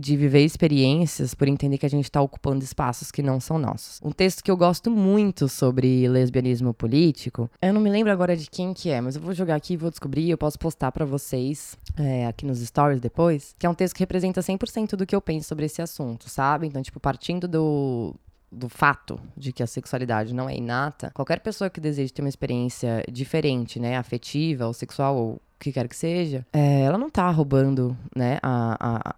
de 0.00 0.16
viver 0.16 0.44
experiências 0.44 1.34
por 1.34 1.46
entender 1.46 1.78
que 1.78 1.86
a 1.86 1.90
gente 1.90 2.04
está 2.04 2.20
ocupando 2.22 2.64
espaços 2.64 3.10
que 3.10 3.22
não 3.22 3.38
são 3.38 3.58
nossos. 3.58 4.00
Um 4.02 4.10
texto 4.10 4.42
que 4.42 4.50
eu 4.50 4.56
gosto 4.56 4.90
muito 4.90 5.48
sobre 5.48 6.08
lesbianismo 6.08 6.72
político, 6.72 7.50
eu 7.60 7.74
não 7.74 7.80
me 7.80 7.90
lembro 7.90 8.10
agora 8.10 8.36
de 8.36 8.48
quem 8.48 8.72
que 8.72 8.90
é, 8.90 9.00
mas 9.00 9.16
eu 9.16 9.22
vou 9.22 9.34
jogar 9.34 9.56
aqui 9.56 9.74
e 9.74 9.76
vou 9.76 9.90
descobrir, 9.90 10.30
eu 10.30 10.38
posso 10.38 10.58
postar 10.58 10.90
para 10.90 11.04
vocês 11.04 11.76
é, 11.96 12.26
aqui 12.26 12.46
nos 12.46 12.60
stories 12.60 13.00
depois, 13.00 13.54
que 13.58 13.66
é 13.66 13.70
um 13.70 13.74
texto 13.74 13.94
que 13.94 14.00
representa 14.00 14.40
100% 14.40 14.96
do 14.96 15.06
que 15.06 15.14
eu 15.14 15.20
penso 15.20 15.48
sobre 15.48 15.66
esse 15.66 15.82
assunto, 15.82 16.28
sabe? 16.28 16.66
Então, 16.66 16.82
tipo, 16.82 16.98
partindo 16.98 17.46
do, 17.46 18.14
do 18.50 18.68
fato 18.68 19.20
de 19.36 19.52
que 19.52 19.62
a 19.62 19.66
sexualidade 19.66 20.34
não 20.34 20.48
é 20.48 20.56
inata, 20.56 21.10
qualquer 21.14 21.40
pessoa 21.40 21.70
que 21.70 21.80
deseje 21.80 22.12
ter 22.12 22.22
uma 22.22 22.28
experiência 22.28 23.04
diferente, 23.10 23.78
né, 23.78 23.96
afetiva 23.96 24.66
ou 24.66 24.72
sexual 24.72 25.16
ou 25.16 25.32
o 25.34 25.40
que 25.58 25.72
quer 25.72 25.86
que 25.88 25.96
seja, 25.96 26.46
é, 26.52 26.80
ela 26.80 26.96
não 26.96 27.10
tá 27.10 27.30
roubando, 27.30 27.96
né, 28.16 28.38
a, 28.42 28.76
a, 28.80 29.14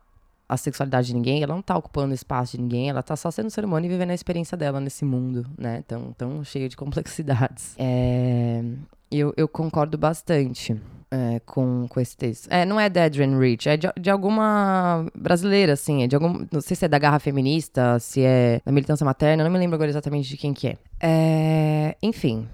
a 0.53 0.57
sexualidade 0.59 1.07
de 1.07 1.15
ninguém, 1.15 1.43
ela 1.43 1.55
não 1.55 1.63
tá 1.63 1.77
ocupando 1.77 2.13
espaço 2.13 2.57
de 2.57 2.63
ninguém, 2.63 2.91
ela 2.91 3.03
tá 3.03 3.17
só 3.17 3.31
sendo 3.31 3.49
ser 3.49 3.65
humano 3.65 3.87
e 3.87 3.89
vivendo 3.89 4.11
a 4.11 4.15
experiência 4.15 4.55
dela 4.55 4.81
nesse 4.81 5.03
mundo, 5.03 5.47
né? 5.57 5.83
Tão, 5.89 6.13
tão 6.13 6.45
cheio 6.45 6.69
de 6.69 6.77
complexidades. 6.77 7.75
É, 7.79 8.63
eu, 9.11 9.33
eu 9.35 9.49
concordo 9.49 9.97
bastante 9.97 10.79
é, 11.11 11.41
com, 11.47 11.87
com 11.89 12.01
esse 12.01 12.15
texto. 12.15 12.49
É, 12.51 12.67
não 12.67 12.79
é 12.79 12.91
da 12.91 13.05
Adrienne 13.05 13.39
Rich, 13.39 13.67
é 13.67 13.79
de, 13.79 13.89
de, 13.99 14.11
alguma 14.11 15.07
brasileira, 15.15 15.73
assim. 15.73 16.03
É 16.03 16.07
de 16.07 16.15
algum. 16.15 16.47
Não 16.53 16.61
sei 16.61 16.77
se 16.77 16.85
é 16.85 16.89
da 16.89 16.99
Garra 16.99 17.19
Feminista, 17.19 17.99
se 17.99 18.23
é 18.23 18.61
da 18.63 18.71
militância 18.71 19.07
materna, 19.07 19.45
não 19.45 19.51
me 19.51 19.59
lembro 19.59 19.77
agora 19.77 19.91
exatamente 19.91 20.29
de 20.29 20.37
quem 20.37 20.53
que 20.53 20.69
é. 20.69 20.77
é 21.01 21.97
enfim. 22.03 22.47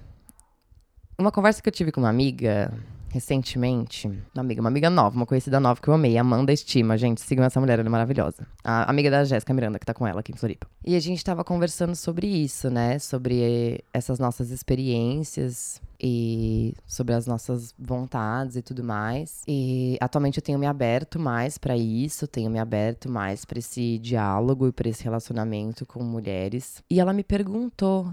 Uma 1.17 1.33
conversa 1.33 1.61
que 1.61 1.67
eu 1.67 1.73
tive 1.73 1.91
com 1.91 1.99
uma 1.99 2.09
amiga 2.09 2.71
recentemente, 3.09 4.07
uma 4.07 4.41
amiga, 4.41 4.61
uma 4.61 4.69
amiga 4.69 4.89
nova, 4.89 5.15
uma 5.15 5.25
conhecida 5.25 5.59
nova 5.59 5.81
que 5.81 5.87
eu 5.87 5.93
amei, 5.93 6.17
Amanda 6.17 6.53
Estima, 6.53 6.97
gente, 6.97 7.21
sigam 7.21 7.43
essa 7.43 7.59
mulher, 7.59 7.79
ela 7.79 7.87
é 7.87 7.91
maravilhosa. 7.91 8.47
A 8.63 8.89
amiga 8.89 9.09
da 9.09 9.23
Jéssica 9.23 9.53
Miranda, 9.53 9.79
que 9.79 9.85
tá 9.85 9.93
com 9.93 10.05
ela 10.05 10.19
aqui 10.19 10.31
em 10.31 10.35
Floripa. 10.35 10.67
E 10.85 10.95
a 10.95 10.99
gente 10.99 11.23
tava 11.23 11.43
conversando 11.43 11.95
sobre 11.95 12.27
isso, 12.27 12.69
né, 12.69 12.99
sobre 12.99 13.83
essas 13.93 14.19
nossas 14.19 14.51
experiências 14.51 15.81
e 16.01 16.73
sobre 16.87 17.13
as 17.13 17.27
nossas 17.27 17.73
vontades 17.77 18.55
e 18.55 18.61
tudo 18.61 18.83
mais. 18.83 19.41
E 19.47 19.97
atualmente 19.99 20.37
eu 20.37 20.43
tenho 20.43 20.57
me 20.57 20.65
aberto 20.65 21.19
mais 21.19 21.57
para 21.57 21.75
isso, 21.75 22.27
tenho 22.27 22.49
me 22.49 22.59
aberto 22.59 23.09
mais 23.09 23.43
para 23.43 23.59
esse 23.59 23.97
diálogo 23.97 24.67
e 24.67 24.71
para 24.71 24.87
esse 24.87 25.03
relacionamento 25.03 25.85
com 25.85 26.01
mulheres. 26.03 26.81
E 26.89 26.99
ela 26.99 27.11
me 27.11 27.23
perguntou, 27.23 28.11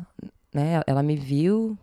né, 0.52 0.82
ela 0.86 1.02
me 1.02 1.16
viu 1.16 1.78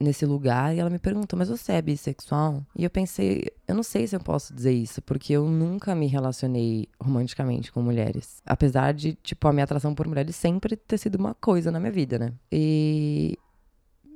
nesse 0.00 0.26
lugar 0.26 0.74
e 0.74 0.78
ela 0.78 0.90
me 0.90 0.98
perguntou, 0.98 1.38
mas 1.38 1.48
você 1.48 1.72
é 1.72 1.82
bissexual? 1.82 2.62
E 2.76 2.84
eu 2.84 2.90
pensei, 2.90 3.46
eu 3.66 3.74
não 3.74 3.82
sei 3.82 4.06
se 4.06 4.16
eu 4.16 4.20
posso 4.20 4.54
dizer 4.54 4.72
isso, 4.72 5.00
porque 5.02 5.32
eu 5.32 5.48
nunca 5.48 5.94
me 5.94 6.06
relacionei 6.06 6.88
romanticamente 7.00 7.70
com 7.72 7.82
mulheres. 7.82 8.42
Apesar 8.44 8.92
de, 8.92 9.14
tipo, 9.14 9.46
a 9.46 9.52
minha 9.52 9.64
atração 9.64 9.94
por 9.94 10.06
mulheres 10.06 10.36
sempre 10.36 10.76
ter 10.76 10.98
sido 10.98 11.16
uma 11.16 11.34
coisa 11.34 11.70
na 11.70 11.80
minha 11.80 11.92
vida, 11.92 12.18
né? 12.18 12.32
E. 12.50 13.38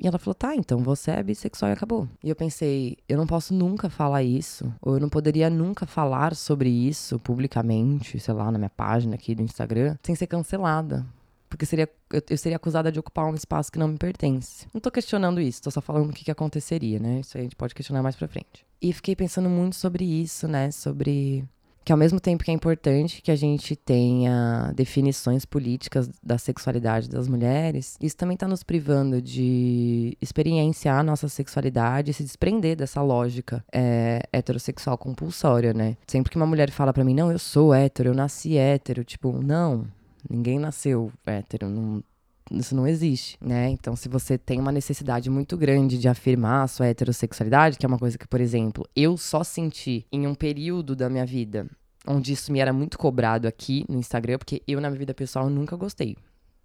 E 0.01 0.09
ela 0.09 0.19
falou, 0.19 0.35
tá, 0.35 0.57
então 0.57 0.81
você 0.81 1.13
é 1.13 1.23
bissexual 1.23 1.71
e 1.71 1.75
acabou. 1.75 2.09
E 2.25 2.29
eu 2.29 2.35
pensei, 2.35 2.97
eu 3.09 3.17
não 3.17 3.25
posso 3.25 3.55
nunca 3.55 3.89
falar 3.89 4.21
isso, 4.21 4.75
ou 4.83 4.95
eu 4.95 5.01
não 5.01 5.09
poderia 5.09 5.49
nunca 5.49 5.87
falar 5.87 6.35
sobre 6.35 6.69
isso 6.69 7.21
publicamente, 7.21 8.19
sei 8.19 8.35
lá, 8.35 8.51
na 8.51 8.59
minha 8.59 8.69
página 8.69 9.15
aqui 9.15 9.33
do 9.33 9.43
Instagram, 9.43 9.97
sem 10.03 10.17
ser 10.17 10.27
cancelada 10.27 11.07
porque 11.53 11.67
seria, 11.67 11.87
eu, 12.11 12.23
eu, 12.31 12.39
seria 12.39 12.57
acusada 12.57 12.91
de 12.91 12.99
ocupar 12.99 13.27
um 13.27 13.35
espaço 13.35 13.71
que 13.71 13.79
não 13.79 13.89
me 13.89 13.99
pertence. 13.99 14.67
Não 14.73 14.81
tô 14.81 14.91
questionando 14.91 15.39
isso, 15.39 15.61
tô 15.61 15.71
só 15.71 15.83
falando 15.83 16.09
o 16.09 16.13
que, 16.13 16.25
que 16.25 16.31
aconteceria, 16.31 16.99
né? 16.99 17.21
Isso 17.21 17.37
aí 17.37 17.43
a 17.43 17.45
gente 17.45 17.57
pode 17.57 17.75
questionar 17.75 18.03
mais 18.03 18.17
pra 18.17 18.27
frente. 18.27 18.65
E 18.81 18.91
fiquei 18.91 19.15
pensando 19.15 19.51
muito 19.51 19.77
sobre 19.77 20.03
isso, 20.03 20.49
né? 20.49 20.71
Sobre 20.71 21.45
que 21.85 21.93
ao 21.93 21.99
mesmo 21.99 22.19
tempo 22.19 22.43
que 22.43 22.51
é 22.51 22.55
importante 22.55 23.21
que 23.21 23.31
a 23.31 23.37
gente 23.37 23.77
tenha 23.77 24.73
definições 24.75 25.45
políticas 25.45 26.09
da 26.23 26.39
sexualidade 26.39 27.11
das 27.11 27.29
mulheres, 27.29 27.99
isso 28.01 28.17
também 28.17 28.35
está 28.35 28.49
nos 28.49 28.63
privando 28.63 29.21
de 29.21 30.17
experienciar 30.23 31.01
a 31.01 31.03
nossa 31.03 31.29
sexualidade 31.29 32.15
se 32.15 32.23
desprender 32.23 32.77
dessa 32.77 33.03
lógica 33.03 33.63
é, 33.71 34.23
heterossexual 34.33 34.97
compulsória, 34.97 35.75
né? 35.75 35.99
Sempre 36.07 36.31
que 36.31 36.37
uma 36.37 36.47
mulher 36.47 36.71
fala 36.71 36.95
para 36.95 37.05
mim, 37.05 37.15
não, 37.15 37.31
eu 37.31 37.39
sou 37.39 37.75
hétero, 37.75 38.09
eu 38.09 38.15
nasci 38.15 38.57
hétero, 38.57 39.05
tipo, 39.05 39.33
não, 39.43 39.87
Ninguém 40.29 40.59
nasceu 40.59 41.13
hétero, 41.27 41.69
não, 41.69 42.03
isso 42.51 42.75
não 42.75 42.87
existe, 42.87 43.37
né? 43.41 43.71
Então, 43.71 43.97
se 43.97 44.09
você 44.09 44.37
tem 44.37 44.61
uma 44.61 44.73
necessidade 44.73 45.29
muito 45.31 45.57
grande 45.57 45.99
de 45.99 46.09
afirmar 46.09 46.65
a 46.65 46.69
sua 46.69 46.87
heterossexualidade, 46.87 47.79
que 47.79 47.87
é 47.87 47.89
uma 47.89 47.99
coisa 47.99 48.19
que, 48.19 48.27
por 48.27 48.41
exemplo, 48.41 48.87
eu 48.95 49.17
só 49.17 49.43
senti 49.43 50.07
em 50.13 50.27
um 50.27 50.35
período 50.35 50.95
da 50.95 51.09
minha 51.09 51.27
vida 51.27 51.67
onde 52.07 52.33
isso 52.33 52.53
me 52.53 52.59
era 52.59 52.73
muito 52.73 52.99
cobrado 52.99 53.47
aqui 53.47 53.85
no 53.89 53.99
Instagram, 53.99 54.39
porque 54.39 54.63
eu, 54.67 54.81
na 54.81 54.89
minha 54.89 54.99
vida 54.99 55.15
pessoal, 55.15 55.49
nunca 55.49 55.77
gostei 55.77 56.17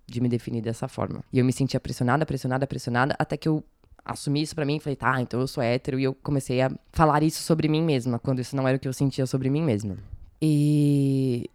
de 0.05 0.21
me 0.21 0.29
definir 0.29 0.61
dessa 0.61 0.87
forma. 0.87 1.23
E 1.31 1.39
eu 1.39 1.45
me 1.45 1.53
sentia 1.53 1.79
pressionada, 1.79 2.25
pressionada, 2.25 2.65
pressionada, 2.65 3.15
até 3.19 3.37
que 3.37 3.47
eu 3.47 3.63
assumi 4.03 4.41
isso 4.41 4.55
para 4.55 4.65
mim 4.65 4.77
e 4.77 4.79
falei, 4.79 4.95
tá, 4.95 5.21
então 5.21 5.39
eu 5.39 5.47
sou 5.47 5.61
hétero, 5.61 5.99
e 5.99 6.03
eu 6.03 6.13
comecei 6.13 6.61
a 6.61 6.71
falar 6.91 7.23
isso 7.23 7.43
sobre 7.43 7.67
mim 7.67 7.83
mesma, 7.83 8.17
quando 8.17 8.39
isso 8.39 8.55
não 8.55 8.67
era 8.67 8.77
o 8.77 8.79
que 8.79 8.87
eu 8.87 8.93
sentia 8.93 9.25
sobre 9.25 9.49
mim 9.49 9.61
mesma. 9.61 9.97
E 10.41 11.49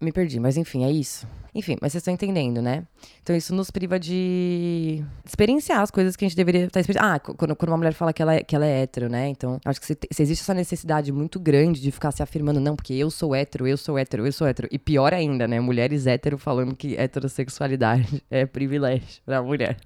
me 0.00 0.12
perdi, 0.12 0.38
mas 0.38 0.56
enfim, 0.56 0.84
é 0.84 0.90
isso. 0.90 1.26
Enfim, 1.54 1.76
mas 1.80 1.92
vocês 1.92 2.00
estão 2.00 2.12
entendendo, 2.12 2.60
né? 2.60 2.84
Então 3.22 3.34
isso 3.34 3.54
nos 3.54 3.70
priva 3.70 3.98
de 3.98 5.04
experienciar 5.24 5.80
as 5.80 5.90
coisas 5.90 6.16
que 6.16 6.24
a 6.24 6.28
gente 6.28 6.36
deveria 6.36 6.64
estar 6.64 6.80
experienciando. 6.80 7.14
Ah, 7.14 7.20
quando, 7.20 7.54
quando 7.54 7.68
uma 7.68 7.76
mulher 7.76 7.94
fala 7.94 8.12
que 8.12 8.20
ela, 8.20 8.34
é, 8.34 8.42
que 8.42 8.56
ela 8.56 8.66
é 8.66 8.82
hétero, 8.82 9.08
né? 9.08 9.28
Então, 9.28 9.60
acho 9.64 9.80
que 9.80 9.86
se, 9.86 9.96
se, 10.10 10.22
existe 10.22 10.42
essa 10.42 10.52
necessidade 10.52 11.12
muito 11.12 11.38
grande 11.38 11.80
de 11.80 11.92
ficar 11.92 12.10
se 12.10 12.22
afirmando, 12.22 12.60
não, 12.60 12.74
porque 12.74 12.92
eu 12.92 13.10
sou 13.10 13.34
hétero, 13.34 13.68
eu 13.68 13.76
sou 13.76 13.96
hétero, 13.96 14.26
eu 14.26 14.32
sou 14.32 14.46
hétero. 14.46 14.68
E 14.70 14.78
pior 14.78 15.14
ainda, 15.14 15.46
né? 15.46 15.60
Mulheres 15.60 16.06
hétero 16.06 16.36
falando 16.38 16.74
que 16.74 16.96
heterossexualidade 16.96 18.22
é 18.28 18.44
privilégio 18.44 19.22
pra 19.24 19.42
mulher. 19.42 19.76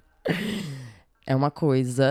É 1.25 1.35
uma 1.35 1.51
coisa 1.51 2.03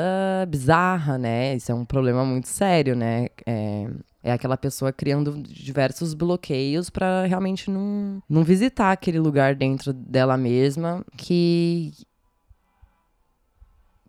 bizarra, 0.47 1.19
né? 1.19 1.57
Isso 1.57 1.73
é 1.73 1.75
um 1.75 1.85
problema 1.85 2.25
muito 2.25 2.47
sério, 2.47 2.95
né? 2.95 3.26
É, 3.45 3.88
é 4.22 4.32
aquela 4.32 4.56
pessoa 4.56 4.92
criando 4.92 5.42
diversos 5.42 6.14
bloqueios 6.14 6.90
para 6.90 7.25
realmente 7.26 7.70
não, 7.70 8.22
não 8.28 8.42
visitar 8.42 8.92
aquele 8.92 9.18
lugar 9.18 9.54
dentro 9.54 9.92
dela 9.92 10.37
mesma 10.37 11.04
que 11.16 11.92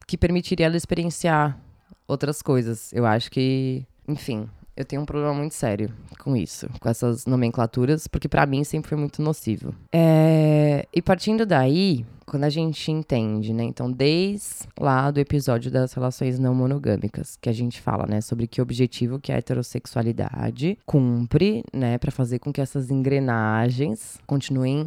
que 0.07 0.17
permitiria 0.17 0.65
ela 0.65 0.75
experienciar 0.75 1.59
outras 2.07 2.41
coisas. 2.41 2.91
Eu 2.91 3.05
acho 3.05 3.29
que, 3.29 3.85
enfim, 4.07 4.49
eu 4.79 4.85
tenho 4.85 5.01
um 5.01 5.05
problema 5.05 5.33
muito 5.33 5.53
sério 5.53 5.93
com 6.19 6.37
isso, 6.37 6.69
com 6.79 6.87
essas 6.87 7.25
nomenclaturas, 7.25 8.07
porque 8.07 8.29
para 8.29 8.45
mim 8.45 8.63
sempre 8.63 8.87
foi 8.87 8.97
muito 8.97 9.21
nocivo. 9.21 9.75
É... 9.93 10.87
E 10.95 11.01
partindo 11.01 11.45
daí, 11.45 12.05
quando 12.25 12.45
a 12.45 12.49
gente 12.49 12.89
entende, 12.89 13.53
né? 13.53 13.65
Então, 13.65 13.91
desde 13.91 14.69
lá 14.79 15.11
do 15.11 15.19
episódio 15.19 15.69
das 15.69 15.91
relações 15.91 16.39
não 16.39 16.55
monogâmicas, 16.55 17.37
que 17.41 17.49
a 17.49 17.53
gente 17.53 17.81
fala, 17.81 18.05
né, 18.07 18.21
sobre 18.21 18.47
que 18.47 18.61
objetivo 18.61 19.19
que 19.19 19.33
a 19.33 19.35
heterossexualidade 19.35 20.77
cumpre, 20.85 21.61
né, 21.73 21.97
para 21.97 22.11
fazer 22.11 22.39
com 22.39 22.53
que 22.53 22.61
essas 22.61 22.89
engrenagens 22.89 24.17
continuem 24.25 24.85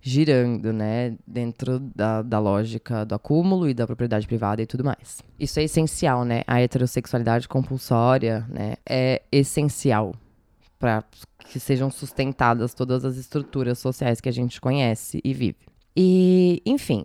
girando, 0.00 0.72
né, 0.72 1.16
dentro 1.26 1.78
da, 1.78 2.22
da 2.22 2.38
lógica 2.38 3.04
do 3.04 3.14
acúmulo 3.14 3.68
e 3.68 3.74
da 3.74 3.86
propriedade 3.86 4.26
privada 4.26 4.62
e 4.62 4.66
tudo 4.66 4.84
mais. 4.84 5.22
Isso 5.38 5.58
é 5.58 5.64
essencial, 5.64 6.24
né? 6.24 6.42
A 6.46 6.60
heterossexualidade 6.60 7.48
compulsória, 7.48 8.46
né, 8.48 8.76
é 8.88 9.22
essencial 9.32 10.14
para 10.78 11.02
que 11.50 11.58
sejam 11.58 11.90
sustentadas 11.90 12.74
todas 12.74 13.04
as 13.04 13.16
estruturas 13.16 13.78
sociais 13.78 14.20
que 14.20 14.28
a 14.28 14.32
gente 14.32 14.60
conhece 14.60 15.20
e 15.24 15.34
vive. 15.34 15.56
E, 15.96 16.62
enfim, 16.64 17.04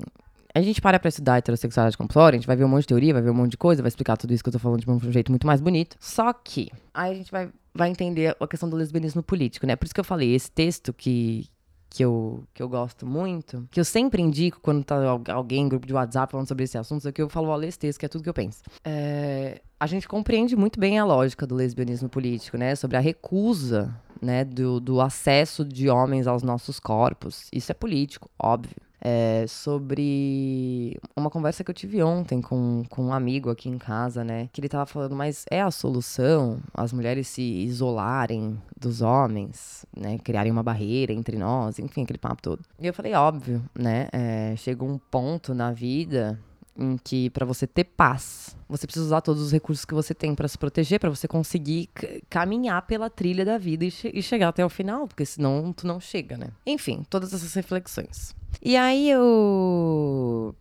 a 0.53 0.62
gente 0.62 0.79
para 0.79 1.00
pra 1.00 1.09
estudar 1.09 1.38
heterossexualidade 1.38 1.97
compulsória, 1.97 2.38
a 2.38 2.39
gente 2.39 2.45
vai 2.45 2.55
ver 2.55 2.63
um 2.63 2.67
monte 2.67 2.81
de 2.81 2.88
teoria, 2.88 3.13
vai 3.13 3.23
ver 3.23 3.31
um 3.31 3.33
monte 3.33 3.51
de 3.51 3.57
coisa, 3.57 3.81
vai 3.81 3.88
explicar 3.88 4.15
tudo 4.17 4.33
isso 4.33 4.43
que 4.43 4.50
eu 4.50 4.53
tô 4.53 4.59
falando 4.59 4.81
de 4.81 4.89
um 4.89 5.12
jeito 5.12 5.31
muito 5.31 5.47
mais 5.47 5.59
bonito. 5.59 5.97
Só 6.00 6.31
que, 6.31 6.69
aí 6.93 7.12
a 7.12 7.15
gente 7.15 7.31
vai, 7.31 7.50
vai 7.73 7.89
entender 7.89 8.35
a 8.39 8.47
questão 8.47 8.69
do 8.69 8.75
lesbianismo 8.75 9.23
político, 9.23 9.65
né? 9.65 9.75
Por 9.75 9.85
isso 9.85 9.93
que 9.95 10.00
eu 10.00 10.03
falei, 10.03 10.35
esse 10.35 10.51
texto 10.51 10.93
que, 10.93 11.47
que 11.93 12.03
eu, 12.03 12.43
que 12.55 12.63
eu 12.63 12.67
gosto 12.67 13.05
muito, 13.05 13.67
que 13.69 13.79
eu 13.79 13.85
sempre 13.85 14.19
indico 14.19 14.59
quando 14.59 14.83
tá 14.83 14.95
alguém 15.31 15.69
grupo 15.69 15.85
de 15.85 15.93
WhatsApp 15.93 16.31
falando 16.31 16.47
sobre 16.47 16.63
esse 16.63 16.75
assunto, 16.75 17.13
que 17.13 17.21
eu 17.21 17.29
falo, 17.29 17.50
ó, 17.50 17.55
lê 17.55 17.69
que 17.71 18.05
é 18.05 18.09
tudo 18.09 18.23
que 18.23 18.29
eu 18.29 18.33
penso. 18.33 18.63
É, 18.83 19.62
a 19.79 19.85
gente 19.85 20.07
compreende 20.07 20.55
muito 20.55 20.79
bem 20.79 20.97
a 20.97 21.05
lógica 21.05 21.45
do 21.45 21.53
lesbianismo 21.53 22.09
político, 22.09 22.57
né? 22.57 22.75
Sobre 22.75 22.97
a 22.97 23.00
recusa, 23.00 23.95
né, 24.19 24.43
do, 24.43 24.79
do 24.79 25.01
acesso 25.01 25.63
de 25.63 25.88
homens 25.88 26.25
aos 26.25 26.41
nossos 26.41 26.79
corpos. 26.79 27.47
Isso 27.53 27.71
é 27.71 27.75
político, 27.75 28.27
óbvio 28.39 28.75
é, 29.05 29.45
sobre 29.48 30.98
uma 31.13 31.29
conversa 31.29 31.62
que 31.62 31.69
eu 31.69 31.75
tive 31.75 32.01
ontem 32.01 32.41
com, 32.41 32.83
com 32.89 33.07
um 33.07 33.13
amigo 33.13 33.50
aqui 33.50 33.67
em 33.67 33.77
casa, 33.77 34.24
né? 34.24 34.50
Que 34.53 34.62
ele 34.62 34.69
tava 34.69 34.86
falando, 34.86 35.13
mas 35.13 35.43
é 35.51 35.62
a 35.62 35.69
solução 35.69 36.60
as 36.74 36.93
mulheres 36.93 37.27
se 37.27 37.41
isolarem 37.41 38.57
dos 38.79 39.01
homens, 39.01 39.86
né? 39.95 40.17
Criarem 40.19 40.51
uma 40.51 40.63
barreira 40.63 41.12
entre 41.12 41.38
nós, 41.38 41.79
enfim, 41.79 42.03
aquele 42.03 42.17
papo 42.17 42.41
todo. 42.41 42.63
E 42.79 42.88
eu 42.88 42.93
falei, 42.93 43.13
óbvio, 43.13 43.62
né? 43.77 44.07
É, 44.13 44.55
chega 44.55 44.86
um 44.86 44.98
ponto 44.98 45.53
na 45.53 45.74
vida 45.74 46.39
em 46.75 46.98
que 46.98 47.29
para 47.29 47.45
você 47.45 47.67
ter 47.67 47.83
paz, 47.83 48.55
você 48.67 48.88
precisa 48.88 49.05
usar 49.05 49.22
todos 49.22 49.41
os 49.43 49.51
recursos 49.51 49.86
que 49.86 49.93
você 49.93 50.13
tem 50.13 50.33
para 50.33 50.48
se 50.48 50.57
proteger, 50.57 51.00
para 51.00 51.10
você 51.10 51.27
conseguir 51.27 51.89
caminhar 52.29 52.81
pela 52.88 53.10
trilha 53.10 53.45
da 53.45 53.57
vida 53.57 53.86
e, 53.86 53.91
che 53.91 54.10
e, 54.13 54.24
chegar 54.24 54.48
até 54.48 54.65
o 54.65 54.69
final, 54.69 55.07
porque 55.07 55.25
senão 55.25 55.74
tu 55.74 55.86
não 55.86 56.00
chega, 56.00 56.38
né? 56.38 56.48
Enfim, 56.65 57.03
todas 57.10 57.33
essas 57.33 57.53
reflexões. 57.53 58.33
E 58.62 58.77
aí 58.77 59.10
eu 59.10 60.55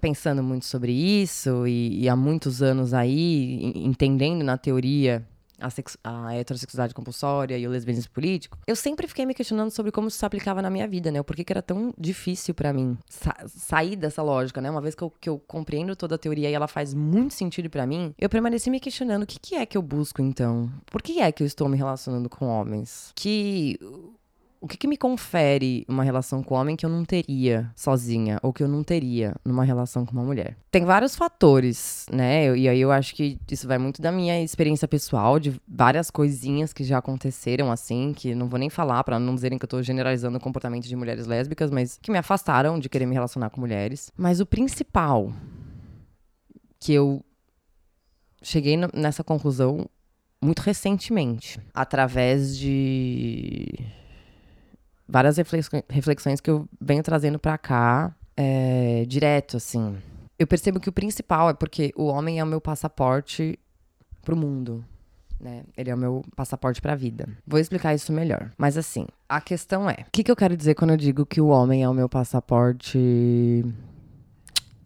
pensando 0.00 0.42
muito 0.42 0.64
sobre 0.64 0.92
isso 0.92 1.66
e, 1.66 2.02
e 2.02 2.08
há 2.08 2.16
muitos 2.16 2.62
anos 2.62 2.94
aí 2.94 3.72
entendendo 3.76 4.42
na 4.42 4.56
teoria 4.56 5.26
a, 5.60 5.68
a 6.04 6.34
heterossexualidade 6.34 6.94
compulsória 6.94 7.56
e 7.56 7.66
o 7.66 7.70
lesbianismo 7.70 8.10
político, 8.12 8.58
eu 8.66 8.74
sempre 8.74 9.06
fiquei 9.06 9.26
me 9.26 9.34
questionando 9.34 9.70
sobre 9.70 9.92
como 9.92 10.08
isso 10.08 10.16
se 10.16 10.24
aplicava 10.24 10.62
na 10.62 10.70
minha 10.70 10.88
vida, 10.88 11.10
né? 11.10 11.22
Por 11.22 11.36
que, 11.36 11.44
que 11.44 11.52
era 11.52 11.62
tão 11.62 11.92
difícil 11.98 12.54
para 12.54 12.72
mim 12.72 12.96
sa 13.08 13.36
sair 13.46 13.94
dessa 13.94 14.22
lógica, 14.22 14.60
né? 14.60 14.70
Uma 14.70 14.80
vez 14.80 14.94
que 14.94 15.02
eu, 15.02 15.10
que 15.10 15.28
eu 15.28 15.38
compreendo 15.38 15.94
toda 15.94 16.14
a 16.14 16.18
teoria 16.18 16.50
e 16.50 16.54
ela 16.54 16.66
faz 16.66 16.94
muito 16.94 17.34
sentido 17.34 17.68
para 17.68 17.86
mim, 17.86 18.14
eu 18.18 18.28
permaneci 18.28 18.70
me 18.70 18.80
questionando 18.80 19.24
o 19.24 19.26
que, 19.26 19.38
que 19.38 19.54
é 19.54 19.66
que 19.66 19.76
eu 19.76 19.82
busco 19.82 20.22
então? 20.22 20.70
Por 20.86 21.02
que 21.02 21.20
é 21.20 21.30
que 21.30 21.42
eu 21.42 21.46
estou 21.46 21.68
me 21.68 21.76
relacionando 21.76 22.28
com 22.28 22.46
homens? 22.46 23.12
Que 23.14 23.78
o 24.60 24.68
que, 24.68 24.76
que 24.76 24.86
me 24.86 24.98
confere 24.98 25.86
uma 25.88 26.04
relação 26.04 26.42
com 26.42 26.54
homem 26.54 26.76
que 26.76 26.84
eu 26.84 26.90
não 26.90 27.02
teria 27.02 27.72
sozinha 27.74 28.38
ou 28.42 28.52
que 28.52 28.62
eu 28.62 28.68
não 28.68 28.84
teria 28.84 29.34
numa 29.42 29.64
relação 29.64 30.04
com 30.04 30.12
uma 30.12 30.22
mulher? 30.22 30.54
Tem 30.70 30.84
vários 30.84 31.16
fatores, 31.16 32.04
né? 32.12 32.54
E 32.56 32.68
aí 32.68 32.78
eu 32.78 32.92
acho 32.92 33.14
que 33.14 33.38
isso 33.50 33.66
vai 33.66 33.78
muito 33.78 34.02
da 34.02 34.12
minha 34.12 34.42
experiência 34.42 34.86
pessoal, 34.86 35.40
de 35.40 35.58
várias 35.66 36.10
coisinhas 36.10 36.74
que 36.74 36.84
já 36.84 36.98
aconteceram 36.98 37.72
assim, 37.72 38.12
que 38.14 38.34
não 38.34 38.48
vou 38.48 38.58
nem 38.58 38.68
falar 38.68 39.02
pra 39.02 39.18
não 39.18 39.34
dizerem 39.34 39.58
que 39.58 39.64
eu 39.64 39.68
tô 39.68 39.82
generalizando 39.82 40.36
o 40.36 40.40
comportamento 40.40 40.86
de 40.86 40.94
mulheres 40.94 41.26
lésbicas, 41.26 41.70
mas 41.70 41.98
que 42.00 42.10
me 42.10 42.18
afastaram 42.18 42.78
de 42.78 42.90
querer 42.90 43.06
me 43.06 43.14
relacionar 43.14 43.48
com 43.48 43.60
mulheres. 43.60 44.12
Mas 44.14 44.40
o 44.40 44.46
principal 44.46 45.32
que 46.78 46.92
eu 46.92 47.24
cheguei 48.42 48.76
nessa 48.92 49.24
conclusão 49.24 49.88
muito 50.42 50.60
recentemente, 50.60 51.58
através 51.74 52.58
de 52.58 53.68
várias 55.10 55.36
reflexões, 55.36 56.40
que 56.40 56.50
eu 56.50 56.68
venho 56.80 57.02
trazendo 57.02 57.38
pra 57.38 57.58
cá, 57.58 58.14
é, 58.36 59.04
direto, 59.06 59.56
assim. 59.56 59.98
Eu 60.38 60.46
percebo 60.46 60.80
que 60.80 60.88
o 60.88 60.92
principal 60.92 61.50
é 61.50 61.54
porque 61.54 61.92
o 61.96 62.04
homem 62.04 62.38
é 62.38 62.44
o 62.44 62.46
meu 62.46 62.60
passaporte 62.60 63.58
pro 64.22 64.36
mundo. 64.36 64.84
Né? 65.38 65.64
Ele 65.76 65.90
é 65.90 65.94
o 65.94 65.98
meu 65.98 66.22
passaporte 66.36 66.80
pra 66.80 66.94
vida. 66.94 67.28
Vou 67.46 67.58
explicar 67.58 67.94
isso 67.94 68.12
melhor. 68.12 68.50
Mas 68.56 68.76
assim, 68.76 69.06
a 69.28 69.40
questão 69.40 69.88
é: 69.88 70.04
o 70.06 70.10
que, 70.12 70.22
que 70.22 70.30
eu 70.30 70.36
quero 70.36 70.56
dizer 70.56 70.74
quando 70.74 70.90
eu 70.90 70.96
digo 70.96 71.26
que 71.26 71.40
o 71.40 71.48
homem 71.48 71.82
é 71.82 71.88
o 71.88 71.94
meu 71.94 72.08
passaporte 72.08 73.64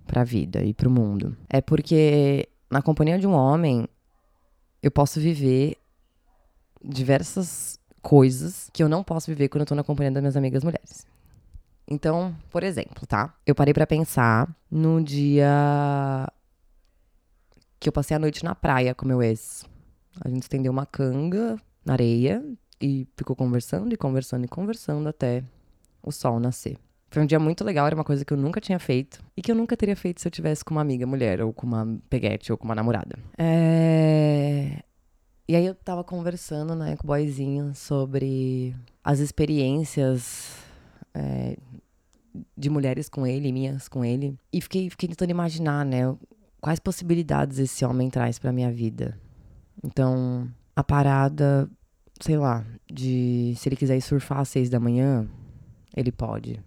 pra 0.07 0.23
vida 0.23 0.63
e 0.63 0.73
pro 0.73 0.91
mundo? 0.91 1.37
É 1.49 1.61
porque 1.61 2.49
na 2.71 2.81
companhia 2.81 3.19
de 3.19 3.27
um 3.27 3.33
homem 3.33 3.89
eu 4.81 4.93
posso 4.93 5.19
viver 5.19 5.77
diversas 6.85 7.81
coisas 8.05 8.69
que 8.71 8.83
eu 8.83 8.89
não 8.89 9.03
posso 9.03 9.29
viver 9.29 9.49
quando 9.49 9.63
eu 9.63 9.67
tô 9.67 9.75
na 9.75 9.83
companhia 9.83 10.13
das 10.13 10.23
minhas 10.23 10.37
amigas 10.37 10.63
mulheres. 10.63 11.07
Então, 11.89 12.37
por 12.51 12.63
exemplo, 12.63 13.07
tá? 13.07 13.35
Eu 13.47 13.55
parei 13.55 13.73
pra 13.73 13.87
pensar 13.87 14.55
no 14.71 15.03
dia 15.03 16.31
que 17.81 17.89
eu 17.89 17.93
passei 17.93 18.15
a 18.15 18.21
noite 18.21 18.45
na 18.45 18.55
praia 18.55 18.95
com 18.95 19.07
meu 19.07 19.23
ex. 19.23 19.65
A 20.21 20.29
gente 20.29 20.43
estendeu 20.43 20.71
uma 20.71 20.85
canga 20.85 21.57
na 21.85 21.95
areia 21.95 22.45
e 22.81 23.09
ficou 23.17 23.35
conversando 23.35 23.93
e 23.93 23.97
conversando 23.97 24.45
e 24.45 24.49
conversando 24.49 25.09
até 25.09 25.43
o 26.03 26.13
sol 26.13 26.39
nascer. 26.39 26.77
Foi 27.11 27.23
um 27.23 27.27
dia 27.27 27.39
muito 27.39 27.65
legal, 27.65 27.87
era 27.87 27.95
uma 27.95 28.05
coisa 28.05 28.25
que 28.25 28.33
eu 28.33 28.37
nunca 28.37 28.61
tinha 28.61 28.79
feito 28.79 29.23
e 29.35 29.41
que 29.41 29.51
eu 29.51 29.55
nunca 29.55 29.77
teria 29.77 29.97
feito 29.97 30.21
se 30.21 30.29
eu 30.29 30.33
tivesse 30.33 30.65
com 30.65 30.75
uma 30.75 30.81
amiga 30.83 31.07
mulher 31.07 31.41
ou 31.41 31.53
com 31.53 31.67
uma 31.67 31.99
peguete 32.11 32.53
ou 32.53 32.59
com 32.59 32.67
uma 32.67 32.75
namorada. 32.75 33.19
É... 33.39 34.83
E 35.47 35.55
aí 35.55 35.67
eu 35.67 35.75
tava 35.75 36.03
conversando, 36.03 36.75
né, 36.75 36.97
com 36.97 37.05
o 37.05 37.07
boyzinho 37.07 37.75
sobre 37.75 38.75
as 39.03 39.19
experiências 39.19 40.57
é, 41.13 41.59
de 42.57 42.71
mulheres 42.71 43.11
com 43.11 43.27
ele, 43.27 43.53
minhas 43.53 43.87
com 43.87 44.03
ele. 44.03 44.39
E 44.51 44.61
fiquei, 44.63 44.89
fiquei 44.89 45.11
tentando 45.11 45.31
imaginar, 45.31 45.85
né, 45.85 46.17
quais 46.63 46.81
possibilidades 46.81 47.59
esse 47.59 47.85
homem 47.85 48.09
traz 48.09 48.39
pra 48.39 48.53
minha 48.53 48.73
vida. 48.73 49.21
Então, 49.83 50.51
a 50.75 50.83
parada, 50.83 51.69
sei 52.21 52.39
lá, 52.39 52.65
de 52.91 53.53
se 53.59 53.69
ele 53.69 53.77
quiser 53.77 53.99
ir 53.99 54.01
surfar 54.01 54.41
às 54.41 54.49
seis 54.49 54.71
da 54.71 54.81
manhã, 54.81 55.29
ele 55.95 56.11
pode. 56.11 56.59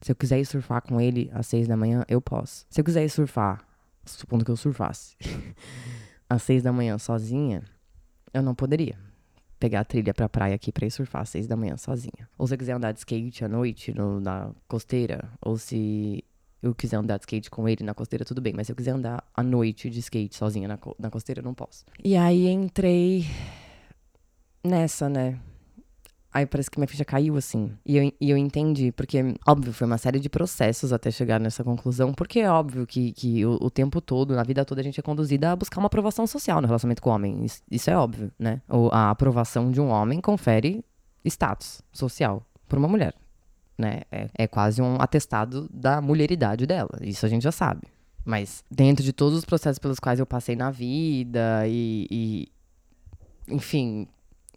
Se 0.00 0.12
eu 0.12 0.16
quiser 0.16 0.38
ir 0.38 0.44
surfar 0.44 0.82
com 0.82 1.00
ele 1.00 1.30
às 1.34 1.48
seis 1.48 1.66
da 1.66 1.76
manhã, 1.76 2.04
eu 2.08 2.20
posso. 2.20 2.64
Se 2.70 2.80
eu 2.80 2.84
quiser 2.84 3.04
ir 3.04 3.08
surfar, 3.08 3.66
supondo 4.06 4.44
que 4.44 4.52
eu 4.52 4.56
surfasse, 4.56 5.16
às 6.30 6.42
seis 6.44 6.62
da 6.62 6.72
manhã 6.72 6.96
sozinha, 6.96 7.64
eu 8.34 8.42
não 8.42 8.54
poderia 8.54 8.98
pegar 9.58 9.80
a 9.80 9.84
trilha 9.84 10.12
pra 10.12 10.28
praia 10.28 10.54
aqui 10.54 10.70
pra 10.70 10.86
ir 10.86 10.90
surfar 10.90 11.22
às 11.22 11.30
seis 11.30 11.46
da 11.46 11.56
manhã 11.56 11.76
sozinha. 11.78 12.28
Ou 12.36 12.46
se 12.46 12.52
eu 12.54 12.58
quiser 12.58 12.72
andar 12.72 12.92
de 12.92 12.98
skate 12.98 13.44
à 13.44 13.48
noite 13.48 13.94
no- 13.94 14.20
na 14.20 14.50
costeira, 14.68 15.30
ou 15.40 15.56
se 15.56 16.22
eu 16.62 16.74
quiser 16.74 16.96
andar 16.96 17.16
de 17.16 17.22
skate 17.22 17.50
com 17.50 17.66
ele 17.68 17.82
na 17.84 17.94
costeira, 17.94 18.24
tudo 18.24 18.40
bem. 18.42 18.52
Mas 18.54 18.66
se 18.66 18.72
eu 18.72 18.76
quiser 18.76 18.90
andar 18.90 19.24
à 19.34 19.42
noite 19.42 19.88
de 19.88 20.00
skate 20.00 20.34
sozinha 20.36 20.68
na, 20.68 20.78
na 20.98 21.10
costeira, 21.10 21.40
eu 21.40 21.44
não 21.44 21.54
posso. 21.54 21.84
E 22.02 22.16
aí 22.16 22.46
entrei 22.48 23.24
nessa, 24.62 25.08
né? 25.08 25.38
Aí 26.34 26.44
parece 26.44 26.68
que 26.68 26.80
minha 26.80 26.88
ficha 26.88 27.04
caiu, 27.04 27.36
assim. 27.36 27.70
E 27.86 27.96
eu, 27.96 28.12
e 28.20 28.30
eu 28.30 28.36
entendi, 28.36 28.90
porque, 28.90 29.36
óbvio, 29.46 29.72
foi 29.72 29.86
uma 29.86 29.96
série 29.96 30.18
de 30.18 30.28
processos 30.28 30.92
até 30.92 31.08
chegar 31.08 31.38
nessa 31.38 31.62
conclusão. 31.62 32.12
Porque 32.12 32.40
é 32.40 32.50
óbvio 32.50 32.84
que, 32.84 33.12
que 33.12 33.46
o, 33.46 33.56
o 33.60 33.70
tempo 33.70 34.00
todo, 34.00 34.34
na 34.34 34.42
vida 34.42 34.64
toda, 34.64 34.80
a 34.80 34.84
gente 34.84 34.98
é 34.98 35.02
conduzida 35.02 35.52
a 35.52 35.56
buscar 35.56 35.78
uma 35.78 35.86
aprovação 35.86 36.26
social 36.26 36.60
no 36.60 36.66
relacionamento 36.66 37.00
com 37.00 37.10
o 37.10 37.12
homem. 37.12 37.44
Isso, 37.44 37.62
isso 37.70 37.88
é 37.88 37.96
óbvio, 37.96 38.32
né? 38.36 38.60
A 38.90 39.10
aprovação 39.10 39.70
de 39.70 39.80
um 39.80 39.90
homem 39.90 40.20
confere 40.20 40.84
status 41.24 41.80
social 41.92 42.44
para 42.68 42.80
uma 42.80 42.88
mulher. 42.88 43.14
Né? 43.78 44.00
É, 44.10 44.28
é 44.34 44.46
quase 44.48 44.82
um 44.82 44.96
atestado 45.00 45.70
da 45.72 46.00
mulheridade 46.00 46.66
dela. 46.66 46.98
Isso 47.00 47.24
a 47.24 47.28
gente 47.28 47.42
já 47.42 47.52
sabe. 47.52 47.82
Mas 48.24 48.64
dentro 48.68 49.04
de 49.04 49.12
todos 49.12 49.38
os 49.38 49.44
processos 49.44 49.78
pelos 49.78 50.00
quais 50.00 50.18
eu 50.18 50.26
passei 50.26 50.56
na 50.56 50.72
vida 50.72 51.62
e, 51.68 52.08
e 52.10 52.48
enfim, 53.46 54.08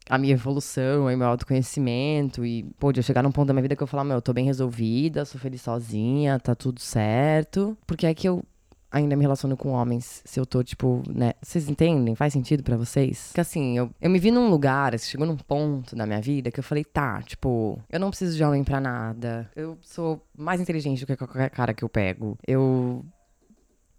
a 0.10 0.18
minha 0.18 0.34
evolução, 0.34 1.10
e 1.12 1.16
meu 1.16 1.28
autoconhecimento 1.28 2.46
e, 2.46 2.64
pô, 2.80 2.92
de 2.92 3.00
eu 3.00 3.04
chegar 3.04 3.24
num 3.24 3.32
ponto 3.32 3.48
da 3.48 3.54
minha 3.54 3.62
vida 3.62 3.76
que 3.76 3.84
eu 3.84 3.88
falar, 3.88 4.04
meu, 4.04 4.18
eu 4.18 4.22
tô 4.22 4.34
bem 4.34 4.46
resolvida, 4.46 5.26
sou 5.26 5.40
feliz 5.40 5.62
sozinha, 5.62 6.40
tá 6.40 6.56
tudo 6.56 6.80
certo. 6.80 7.78
Porque 7.86 8.06
é 8.06 8.14
que 8.14 8.28
eu 8.28 8.44
ainda 8.92 9.16
me 9.16 9.22
relaciono 9.22 9.58
com 9.58 9.70
homens, 9.70 10.22
se 10.26 10.40
eu 10.40 10.46
tô, 10.46 10.64
tipo, 10.64 11.04
né, 11.10 11.34
vocês 11.42 11.70
entendem? 11.70 12.16
Faz 12.16 12.34
sentido 12.34 12.64
pra 12.64 12.78
vocês? 12.78 13.28
Porque 13.28 13.42
assim, 13.42 13.78
eu, 13.78 13.90
eu 14.02 14.10
me 14.10 14.18
vi 14.18 14.32
num 14.32 14.50
lugar, 14.50 14.98
chegou 15.00 15.28
num 15.28 15.36
ponto 15.36 15.96
da 15.96 16.06
minha 16.06 16.22
vida 16.22 16.50
que 16.52 16.60
eu 16.60 16.64
falei, 16.64 16.84
tá, 16.84 17.22
tipo, 17.22 17.82
eu 17.90 18.00
não 18.00 18.10
preciso 18.10 18.36
de 18.36 18.44
homem 18.44 18.64
pra 18.64 18.80
nada, 18.80 19.50
eu 19.56 19.78
sou 19.82 20.26
mais 20.36 20.62
inteligente 20.62 21.02
do 21.02 21.06
que 21.06 21.18
qualquer 21.18 21.50
cara 21.50 21.74
que 21.74 21.84
eu 21.84 21.90
pego, 21.90 22.38
eu, 22.48 23.06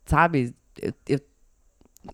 sabe, 0.06 0.54
eu, 0.80 0.92
eu, 1.06 1.20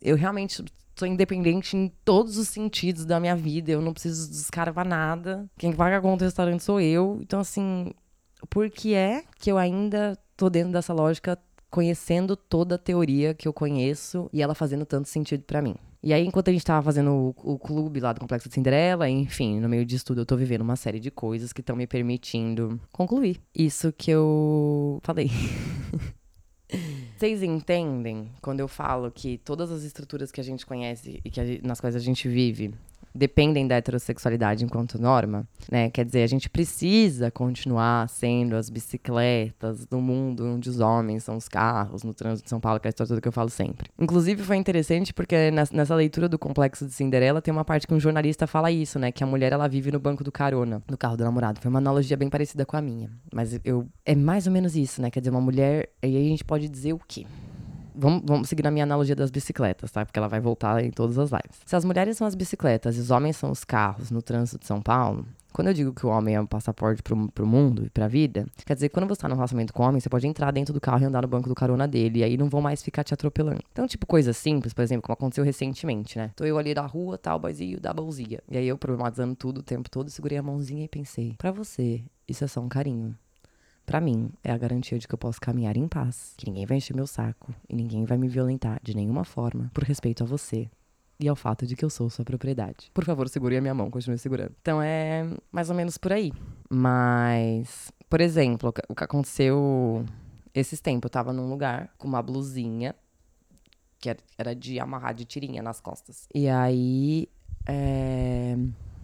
eu 0.02 0.16
realmente 0.16 0.64
sou 0.96 1.07
independente 1.07 1.76
em 1.76 1.92
todos 2.04 2.38
os 2.38 2.48
sentidos 2.48 3.04
da 3.04 3.18
minha 3.20 3.37
vida. 3.37 3.72
Eu 3.72 3.80
não 3.80 3.92
preciso 3.92 4.28
dos 4.28 4.50
caras 4.50 4.74
pra 4.74 4.85
nada. 4.85 5.48
Quem 5.59 5.72
paga 5.72 5.98
a 5.98 6.00
conta 6.00 6.24
do 6.24 6.28
restaurante 6.28 6.62
sou 6.62 6.80
eu. 6.80 7.18
Então, 7.20 7.40
assim, 7.40 7.92
por 8.48 8.70
que 8.70 8.94
é 8.94 9.24
que 9.38 9.50
eu 9.50 9.59
ainda 9.59 10.16
tô 10.37 10.48
dentro 10.48 10.72
dessa 10.72 10.92
lógica, 10.92 11.38
conhecendo 11.70 12.37
toda 12.37 12.76
a 12.76 12.78
teoria 12.78 13.35
que 13.35 13.48
eu 13.48 13.52
conheço 13.52 14.28
e 14.33 14.42
ela 14.42 14.54
fazendo 14.54 14.87
tanto 14.87 15.09
sentido 15.09 15.42
pra 15.44 15.62
mim? 15.62 15.74
E 16.02 16.12
aí, 16.12 16.26
enquanto 16.26 16.50
a 16.50 16.52
gente 16.52 16.64
tava 16.64 16.83
fazendo 16.83 17.35
o, 17.42 17.54
o 17.54 17.59
clube 17.59 17.98
lá 17.98 18.12
do 18.12 18.20
Complexo 18.20 18.46
de 18.46 18.54
Cinderela, 18.54 19.09
enfim, 19.09 19.59
no 19.59 19.70
meio 19.70 19.87
disso 19.87 20.04
tudo, 20.04 20.20
eu 20.20 20.26
tô 20.26 20.37
vivendo 20.37 20.61
uma 20.61 20.76
série 20.76 21.00
de 21.00 21.11
coisas 21.11 21.50
que 21.50 21.62
estão 21.62 21.74
me 21.74 21.87
permitindo 21.87 22.78
concluir 22.92 23.40
isso 23.54 23.90
que 23.90 24.11
eu 24.11 25.00
falei. 25.02 25.30
Vocês 27.16 27.42
entendem 27.42 28.30
quando 28.42 28.60
eu 28.60 28.68
falo 28.68 29.10
que 29.10 29.38
todas 29.38 29.70
as 29.70 29.82
estruturas 29.82 30.32
que 30.32 30.40
a 30.40 30.44
gente 30.44 30.66
conhece 30.66 31.20
e 31.24 31.30
que 31.30 31.60
nas 31.62 31.80
quais 31.80 31.96
a 31.96 32.00
gente 32.00 32.28
vive 32.28 32.74
dependem 33.14 33.66
da 33.68 33.77
heterossexualidade 33.77 34.64
enquanto 34.64 35.00
norma, 35.00 35.46
né? 35.70 35.88
Quer 35.90 36.05
dizer, 36.05 36.22
a 36.22 36.27
gente 36.27 36.50
precisa 36.50 37.31
continuar 37.31 38.09
sendo 38.09 38.57
as 38.57 38.68
bicicletas 38.68 39.87
do 39.87 40.00
mundo 40.00 40.44
onde 40.46 40.68
os 40.68 40.81
homens 40.81 41.24
são 41.24 41.37
os 41.37 41.48
carros 41.48 42.03
no 42.03 42.12
trânsito 42.12 42.44
de 42.44 42.50
São 42.50 42.61
Paulo, 42.61 42.81
que 42.81 42.87
é 42.87 42.88
a 42.88 42.90
história 42.90 43.09
toda 43.09 43.20
que 43.20 43.29
eu 43.29 43.33
falo 43.33 43.48
sempre. 43.50 43.88
Inclusive 43.98 44.42
foi 44.42 44.57
interessante 44.57 45.12
porque 45.14 45.50
nes- 45.50 45.70
nessa 45.70 45.94
leitura 45.94 46.29
do 46.29 46.38
Complexo 46.38 46.87
de 46.87 46.92
Cinderela 46.92 47.40
tem 47.40 47.53
uma 47.53 47.64
parte 47.64 47.87
que 47.87 47.94
um 47.94 48.00
jornalista 48.00 48.46
fala 48.46 48.70
isso, 48.70 48.98
né? 48.98 49.12
Que 49.12 49.22
a 49.22 49.27
mulher 49.27 49.53
ela 49.53 49.68
vive 49.68 49.92
no 49.92 50.00
banco 50.00 50.24
do 50.24 50.33
carona, 50.33 50.83
no 50.90 50.96
carro 50.98 51.16
do 51.16 51.24
namorado. 51.24 51.61
Foi 51.61 51.68
uma 51.70 51.79
analogia 51.79 52.16
bem 52.16 52.29
parecida 52.29 52.66
com 52.66 52.77
a 52.77 52.83
minha, 52.83 53.11
mas 53.33 53.59
eu 53.64 53.87
é 54.05 54.14
mais 54.14 54.46
ou 54.46 54.53
menos 54.53 54.74
isso, 54.77 55.00
né? 55.00 55.11
Quer 55.11 55.20
dizer, 55.20 55.31
uma 55.31 55.40
mulher, 55.40 55.88
e 56.03 56.07
aí 56.07 56.16
a 56.27 56.29
gente 56.31 56.44
pode 56.44 56.68
dizer 56.68 56.92
o 56.92 57.00
quê? 57.07 57.24
Vamos, 57.94 58.22
vamos 58.24 58.48
seguir 58.48 58.62
na 58.62 58.70
minha 58.70 58.85
analogia 58.85 59.14
das 59.14 59.30
bicicletas, 59.30 59.90
tá? 59.90 60.04
Porque 60.04 60.18
ela 60.18 60.28
vai 60.28 60.40
voltar 60.40 60.83
em 60.85 60.90
todas 60.90 61.18
as 61.18 61.30
lives. 61.30 61.61
Se 61.64 61.76
as 61.76 61.85
mulheres 61.85 62.16
são 62.16 62.26
as 62.26 62.35
bicicletas 62.35 62.96
e 62.96 63.00
os 63.00 63.11
homens 63.11 63.37
são 63.37 63.50
os 63.50 63.64
carros 63.64 64.11
no 64.11 64.20
trânsito 64.20 64.59
de 64.59 64.66
São 64.66 64.83
Paulo, 64.83 65.24
quando 65.54 65.68
eu 65.68 65.74
digo 65.74 65.94
que 65.94 66.04
o 66.04 66.09
homem 66.09 66.35
é 66.35 66.40
um 66.40 66.46
passaporte 66.46 67.00
pro, 67.00 67.30
pro 67.30 67.46
mundo 67.46 67.87
e 67.87 67.90
pra 67.90 68.09
vida, 68.09 68.44
quer 68.66 68.74
dizer 68.74 68.88
que 68.88 68.92
quando 68.92 69.07
você 69.07 69.20
tá 69.20 69.28
num 69.28 69.37
relacionamento 69.37 69.72
com 69.72 69.85
o 69.85 69.87
homem, 69.87 70.00
você 70.00 70.09
pode 70.09 70.26
entrar 70.26 70.50
dentro 70.50 70.74
do 70.74 70.80
carro 70.80 71.04
e 71.04 71.04
andar 71.04 71.22
no 71.22 71.28
banco 71.28 71.48
do 71.48 71.54
carona 71.54 71.87
dele, 71.87 72.18
e 72.18 72.24
aí 72.24 72.37
não 72.37 72.48
vão 72.48 72.61
mais 72.61 72.83
ficar 72.83 73.04
te 73.04 73.14
atropelando. 73.14 73.61
Então, 73.70 73.87
tipo, 73.87 74.04
coisa 74.04 74.33
simples, 74.33 74.74
por 74.74 74.83
exemplo, 74.83 75.02
como 75.02 75.14
aconteceu 75.14 75.44
recentemente, 75.44 76.18
né? 76.18 76.33
Tô 76.35 76.44
eu 76.44 76.59
ali 76.59 76.74
da 76.74 76.85
rua, 76.85 77.16
tal, 77.16 77.38
boyzinho, 77.38 77.78
da 77.78 77.94
bolzinha. 77.94 78.40
E 78.50 78.59
aí 78.59 78.66
eu 78.66 78.76
problematizando 78.76 79.37
tudo 79.37 79.59
o 79.59 79.62
tempo 79.62 79.88
todo, 79.88 80.11
segurei 80.11 80.37
a 80.37 80.42
mãozinha 80.42 80.87
e 80.87 80.88
pensei, 80.88 81.37
pra 81.38 81.52
você, 81.52 82.02
isso 82.26 82.42
é 82.42 82.48
só 82.48 82.61
um 82.61 82.68
carinho. 82.68 83.16
Pra 83.87 84.01
mim, 84.01 84.31
é 84.42 84.51
a 84.51 84.57
garantia 84.59 84.99
de 84.99 85.07
que 85.07 85.14
eu 85.14 85.18
posso 85.18 85.40
caminhar 85.40 85.77
em 85.77 85.87
paz, 85.87 86.35
que 86.38 86.47
ninguém 86.47 86.64
vai 86.66 86.79
encher 86.79 86.94
meu 86.97 87.07
saco 87.07 87.55
e 87.68 87.75
ninguém 87.77 88.05
vai 88.05 88.16
me 88.16 88.29
violentar 88.29 88.81
de 88.83 88.94
nenhuma 88.97 89.25
forma 89.25 89.70
por 89.75 89.85
respeito 89.85 90.23
a 90.23 90.27
você 90.27 90.70
e 91.20 91.29
ao 91.29 91.37
fato 91.37 91.66
de 91.66 91.77
que 91.77 91.85
eu 91.85 91.90
sou 91.90 92.09
sua 92.11 92.25
propriedade. 92.25 92.90
Por 92.94 93.05
favor, 93.05 93.29
segure 93.29 93.57
a 93.57 93.61
minha 93.61 93.75
mão, 93.75 93.90
continue 93.90 94.18
segurando. 94.18 94.53
Então 94.61 94.81
é 94.83 95.27
mais 95.53 95.68
ou 95.70 95.77
menos 95.77 95.99
por 95.99 96.12
aí. 96.12 96.33
Mas, 96.68 97.92
por 98.09 98.20
exemplo, 98.20 98.70
o 98.88 98.94
que- 98.94 99.05
aconteceu 99.05 100.05
esses 100.55 100.81
tempos, 100.81 101.09
eu 101.09 101.11
tava 101.12 101.33
num 101.33 101.49
lugar 101.49 101.92
com 101.99 102.09
uma 102.09 102.23
blusinha 102.23 102.94
que 103.99 104.09
era- 104.09 104.20
era 104.38 104.55
de 104.55 104.81
amarrar 104.81 105.14
de 105.14 105.25
tirinha 105.25 105.62
nas 105.62 105.81
costas. 105.81 106.27
E 106.35 106.49
aí, 106.49 107.29
é, 107.66 108.57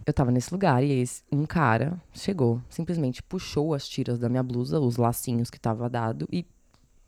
Eu 0.06 0.12
tava 0.12 0.30
nesse 0.30 0.52
lugar 0.52 0.82
e 0.82 0.92
esse, 0.92 1.22
um 1.30 1.44
cara 1.46 2.00
chegou, 2.12 2.60
simplesmente 2.68 3.22
puxou 3.22 3.74
as 3.74 3.88
tiras 3.88 4.18
da 4.18 4.28
minha 4.28 4.42
blusa, 4.42 4.80
os 4.80 4.96
lacinhos 4.96 5.50
que 5.50 5.60
tava 5.60 5.88
dado, 5.88 6.26
e 6.32 6.46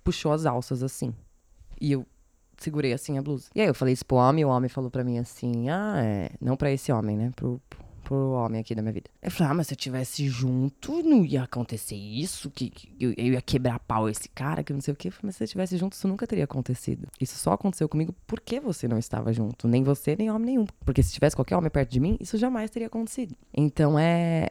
puxou 0.04 0.32
as 0.32 0.46
alças 0.46 0.82
assim. 0.82 1.14
E 1.80 1.92
eu 1.92 2.06
segurei 2.58 2.92
assim 2.92 3.18
a 3.18 3.22
blusa. 3.22 3.48
E 3.54 3.60
aí 3.60 3.66
eu 3.66 3.74
falei 3.74 3.94
isso 3.94 4.06
pro 4.06 4.16
homem, 4.16 4.42
e 4.42 4.44
o 4.44 4.48
homem 4.48 4.68
falou 4.68 4.90
pra 4.90 5.04
mim 5.04 5.18
assim: 5.18 5.68
ah, 5.68 6.00
é. 6.02 6.30
Não 6.40 6.56
pra 6.56 6.70
esse 6.70 6.92
homem, 6.92 7.16
né? 7.16 7.32
Pro 7.34 7.60
homem 8.10 8.60
aqui 8.60 8.74
da 8.74 8.82
minha 8.82 8.92
vida. 8.92 9.10
Eu 9.22 9.30
falei, 9.30 9.52
ah, 9.52 9.54
mas 9.54 9.66
se 9.68 9.74
eu 9.74 9.76
tivesse 9.76 10.28
junto, 10.28 11.02
não 11.02 11.24
ia 11.24 11.42
acontecer 11.42 11.94
isso, 11.94 12.50
que, 12.50 12.70
que 12.70 12.88
eu, 12.98 13.12
eu, 13.16 13.32
ia 13.34 13.42
quebrar 13.42 13.78
pau 13.80 14.08
esse 14.08 14.28
cara, 14.28 14.62
que 14.62 14.72
não 14.72 14.80
sei 14.80 14.92
o 14.92 14.96
quê. 14.96 15.08
Eu 15.08 15.12
falei, 15.12 15.26
mas 15.26 15.36
se 15.36 15.44
eu 15.44 15.48
tivesse 15.48 15.76
junto, 15.76 15.92
isso 15.92 16.08
nunca 16.08 16.26
teria 16.26 16.44
acontecido. 16.44 17.08
Isso 17.20 17.36
só 17.38 17.52
aconteceu 17.52 17.88
comigo 17.88 18.14
porque 18.26 18.60
você 18.60 18.88
não 18.88 18.98
estava 18.98 19.32
junto. 19.32 19.68
Nem 19.68 19.82
você, 19.82 20.16
nem 20.16 20.30
homem 20.30 20.46
nenhum. 20.46 20.66
Porque 20.84 21.02
se 21.02 21.12
tivesse 21.12 21.36
qualquer 21.36 21.56
homem 21.56 21.70
perto 21.70 21.90
de 21.90 22.00
mim, 22.00 22.16
isso 22.20 22.36
jamais 22.36 22.70
teria 22.70 22.88
acontecido. 22.88 23.34
Então 23.54 23.98
é. 23.98 24.50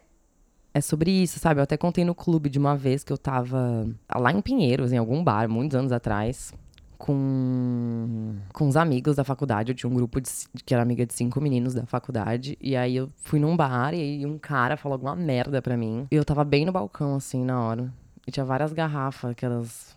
É 0.74 0.80
sobre 0.80 1.12
isso, 1.12 1.38
sabe? 1.38 1.60
Eu 1.60 1.64
até 1.64 1.76
contei 1.76 2.06
no 2.06 2.16
clube 2.16 2.50
de 2.50 2.58
uma 2.58 2.78
vez 2.78 3.04
que 3.04 3.12
eu 3.12 3.18
tava 3.18 3.90
lá 4.16 4.32
em 4.32 4.40
Pinheiros, 4.40 4.94
em 4.94 4.98
algum 4.98 5.22
bar, 5.22 5.50
muitos 5.50 5.76
anos 5.76 5.92
atrás 5.92 6.54
com, 7.02 8.36
com 8.54 8.68
os 8.68 8.78
amigos 8.78 9.16
da 9.16 9.24
faculdade. 9.24 9.72
Eu 9.72 9.76
tinha 9.76 9.90
um 9.90 9.94
grupo 9.96 10.22
de, 10.22 10.30
que 10.64 10.72
era 10.72 10.84
amiga 10.84 11.04
de 11.04 11.14
cinco 11.16 11.42
meninos 11.42 11.74
da 11.74 11.84
faculdade. 11.84 12.56
E 12.62 12.76
aí 12.76 12.96
eu 12.96 13.12
fui 13.18 13.40
num 13.40 13.58
bar 13.58 13.92
e 13.96 14.24
um 14.24 14.38
cara 14.38 14.78
falou 14.78 14.94
alguma 14.94 15.16
merda 15.16 15.64
pra 15.64 15.76
mim. 15.76 16.06
E 16.12 16.16
eu 16.16 16.24
tava 16.24 16.44
bem 16.44 16.64
no 16.64 16.72
balcão, 16.72 17.16
assim, 17.16 17.44
na 17.44 17.60
hora. 17.60 17.92
E 18.28 18.32
tinha 18.32 18.46
várias 18.46 18.72
garrafas, 18.72 19.32
aquelas. 19.32 19.96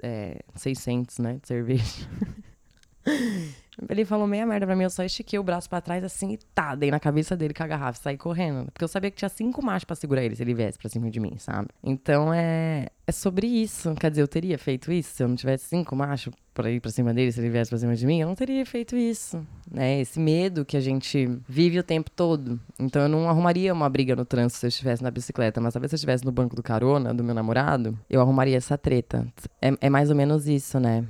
É, 0.00 0.40
600, 0.54 1.18
né? 1.18 1.38
De 1.42 1.48
cerveja. 1.48 2.06
Ele 3.88 4.04
falou 4.04 4.26
meia 4.26 4.46
merda 4.46 4.66
pra 4.66 4.76
mim, 4.76 4.84
eu 4.84 4.90
só 4.90 5.02
estiquei 5.02 5.38
o 5.38 5.42
braço 5.42 5.68
pra 5.68 5.80
trás 5.80 6.04
assim 6.04 6.32
e 6.32 6.36
tá, 6.54 6.74
dei 6.74 6.90
na 6.90 7.00
cabeça 7.00 7.34
dele 7.34 7.54
com 7.54 7.62
a 7.62 7.66
garrafa 7.66 7.98
saí 8.00 8.16
correndo. 8.16 8.70
Porque 8.70 8.84
eu 8.84 8.88
sabia 8.88 9.10
que 9.10 9.16
tinha 9.16 9.28
cinco 9.28 9.64
machos 9.64 9.84
pra 9.84 9.96
segurar 9.96 10.22
ele 10.22 10.36
se 10.36 10.42
ele 10.42 10.54
viesse 10.54 10.78
pra 10.78 10.88
cima 10.88 11.10
de 11.10 11.18
mim, 11.18 11.36
sabe? 11.38 11.68
Então 11.82 12.32
é, 12.32 12.88
é 13.10 13.12
sobre 13.12 13.46
isso. 13.46 13.94
Quer 13.96 14.10
dizer, 14.10 14.22
eu 14.22 14.28
teria 14.28 14.56
feito 14.56 14.90
isso 14.90 15.14
se 15.14 15.22
eu 15.22 15.28
não 15.28 15.36
tivesse 15.36 15.66
cinco 15.66 15.94
machos 15.94 16.32
pra 16.54 16.70
ir 16.70 16.80
pra 16.80 16.90
cima 16.90 17.12
dele 17.12 17.30
se 17.30 17.40
ele 17.40 17.50
viesse 17.50 17.68
pra 17.68 17.78
cima 17.78 17.94
de 17.94 18.06
mim? 18.06 18.20
Eu 18.20 18.28
não 18.28 18.34
teria 18.34 18.64
feito 18.64 18.96
isso, 18.96 19.44
né? 19.70 20.00
Esse 20.00 20.18
medo 20.18 20.64
que 20.64 20.76
a 20.76 20.80
gente 20.80 21.28
vive 21.48 21.78
o 21.78 21.82
tempo 21.82 22.10
todo. 22.10 22.58
Então 22.78 23.02
eu 23.02 23.08
não 23.08 23.28
arrumaria 23.28 23.72
uma 23.72 23.88
briga 23.88 24.16
no 24.16 24.24
trânsito 24.24 24.60
se 24.60 24.66
eu 24.66 24.68
estivesse 24.68 25.02
na 25.02 25.10
bicicleta, 25.10 25.60
mas 25.60 25.74
talvez 25.74 25.90
se 25.90 25.94
eu 25.94 25.98
estivesse 25.98 26.24
no 26.24 26.32
banco 26.32 26.56
do 26.56 26.62
carona 26.62 27.12
do 27.12 27.22
meu 27.22 27.34
namorado, 27.34 27.98
eu 28.08 28.20
arrumaria 28.20 28.56
essa 28.56 28.78
treta. 28.78 29.26
É, 29.60 29.72
é 29.80 29.90
mais 29.90 30.08
ou 30.10 30.16
menos 30.16 30.46
isso, 30.46 30.78
né? 30.78 31.04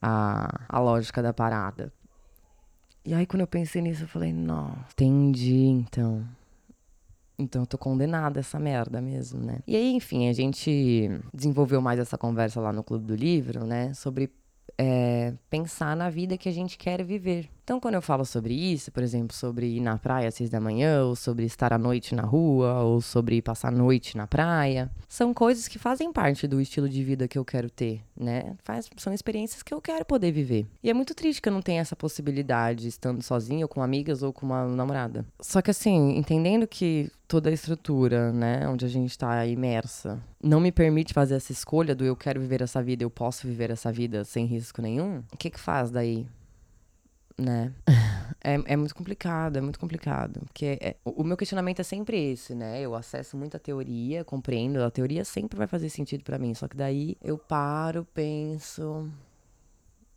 A, 0.00 0.62
a 0.68 0.80
lógica 0.80 1.22
da 1.22 1.32
parada. 1.32 1.92
E 3.06 3.12
aí, 3.12 3.26
quando 3.26 3.42
eu 3.42 3.46
pensei 3.46 3.82
nisso, 3.82 4.04
eu 4.04 4.08
falei, 4.08 4.32
não, 4.32 4.74
entendi, 4.90 5.66
então. 5.66 6.24
Então 7.38 7.62
eu 7.62 7.66
tô 7.66 7.76
condenada 7.76 8.38
a 8.38 8.40
essa 8.40 8.58
merda 8.58 9.00
mesmo, 9.00 9.40
né? 9.40 9.58
E 9.66 9.74
aí, 9.74 9.92
enfim, 9.92 10.28
a 10.28 10.32
gente 10.32 11.10
desenvolveu 11.32 11.80
mais 11.80 11.98
essa 11.98 12.16
conversa 12.16 12.60
lá 12.60 12.72
no 12.72 12.84
Clube 12.84 13.04
do 13.04 13.14
Livro, 13.14 13.64
né? 13.64 13.92
Sobre 13.94 14.30
é, 14.78 15.34
pensar 15.50 15.96
na 15.96 16.10
vida 16.10 16.38
que 16.38 16.48
a 16.48 16.52
gente 16.52 16.78
quer 16.78 17.02
viver. 17.04 17.48
Então, 17.64 17.80
quando 17.80 17.94
eu 17.94 18.02
falo 18.02 18.26
sobre 18.26 18.52
isso, 18.52 18.92
por 18.92 19.02
exemplo, 19.02 19.34
sobre 19.34 19.66
ir 19.66 19.80
na 19.80 19.96
praia 19.96 20.28
às 20.28 20.34
seis 20.34 20.50
da 20.50 20.60
manhã, 20.60 21.02
ou 21.02 21.16
sobre 21.16 21.46
estar 21.46 21.72
à 21.72 21.78
noite 21.78 22.14
na 22.14 22.22
rua, 22.22 22.82
ou 22.82 23.00
sobre 23.00 23.40
passar 23.40 23.68
a 23.68 23.70
noite 23.70 24.18
na 24.18 24.26
praia, 24.26 24.90
são 25.08 25.32
coisas 25.32 25.66
que 25.66 25.78
fazem 25.78 26.12
parte 26.12 26.46
do 26.46 26.60
estilo 26.60 26.86
de 26.86 27.02
vida 27.02 27.26
que 27.26 27.38
eu 27.38 27.44
quero 27.44 27.70
ter, 27.70 28.02
né? 28.14 28.54
Faz, 28.62 28.90
são 28.98 29.14
experiências 29.14 29.62
que 29.62 29.72
eu 29.72 29.80
quero 29.80 30.04
poder 30.04 30.30
viver. 30.30 30.66
E 30.82 30.90
é 30.90 30.94
muito 30.94 31.14
triste 31.14 31.40
que 31.40 31.48
eu 31.48 31.52
não 31.54 31.62
tenha 31.62 31.80
essa 31.80 31.96
possibilidade 31.96 32.86
estando 32.86 33.22
sozinha, 33.22 33.64
ou 33.64 33.68
com 33.68 33.82
amigas, 33.82 34.22
ou 34.22 34.30
com 34.30 34.44
uma 34.44 34.66
namorada. 34.66 35.24
Só 35.40 35.62
que 35.62 35.70
assim, 35.70 36.18
entendendo 36.18 36.66
que 36.66 37.10
toda 37.26 37.48
a 37.48 37.52
estrutura, 37.52 38.30
né, 38.30 38.68
onde 38.68 38.84
a 38.84 38.88
gente 38.88 39.10
está 39.10 39.46
imersa, 39.46 40.20
não 40.42 40.60
me 40.60 40.70
permite 40.70 41.14
fazer 41.14 41.36
essa 41.36 41.50
escolha 41.50 41.94
do 41.94 42.04
eu 42.04 42.14
quero 42.14 42.42
viver 42.42 42.60
essa 42.60 42.82
vida, 42.82 43.02
eu 43.02 43.10
posso 43.10 43.46
viver 43.46 43.70
essa 43.70 43.90
vida 43.90 44.22
sem 44.22 44.44
risco 44.44 44.82
nenhum, 44.82 45.22
o 45.32 45.36
que 45.38 45.48
que 45.48 45.58
faz 45.58 45.90
daí? 45.90 46.26
Né? 47.38 47.72
É, 48.46 48.74
é 48.74 48.76
muito 48.76 48.94
complicado, 48.94 49.56
é 49.56 49.60
muito 49.62 49.78
complicado. 49.78 50.40
Porque 50.40 50.78
é, 50.78 50.96
o, 51.02 51.22
o 51.22 51.24
meu 51.24 51.34
questionamento 51.34 51.80
é 51.80 51.82
sempre 51.82 52.32
esse, 52.32 52.54
né? 52.54 52.78
Eu 52.80 52.94
acesso 52.94 53.38
muita 53.38 53.58
teoria, 53.58 54.22
compreendo, 54.22 54.82
a 54.82 54.90
teoria 54.90 55.24
sempre 55.24 55.56
vai 55.56 55.66
fazer 55.66 55.88
sentido 55.88 56.22
para 56.24 56.38
mim. 56.38 56.52
Só 56.54 56.68
que 56.68 56.76
daí 56.76 57.16
eu 57.22 57.38
paro, 57.38 58.06
penso. 58.12 59.10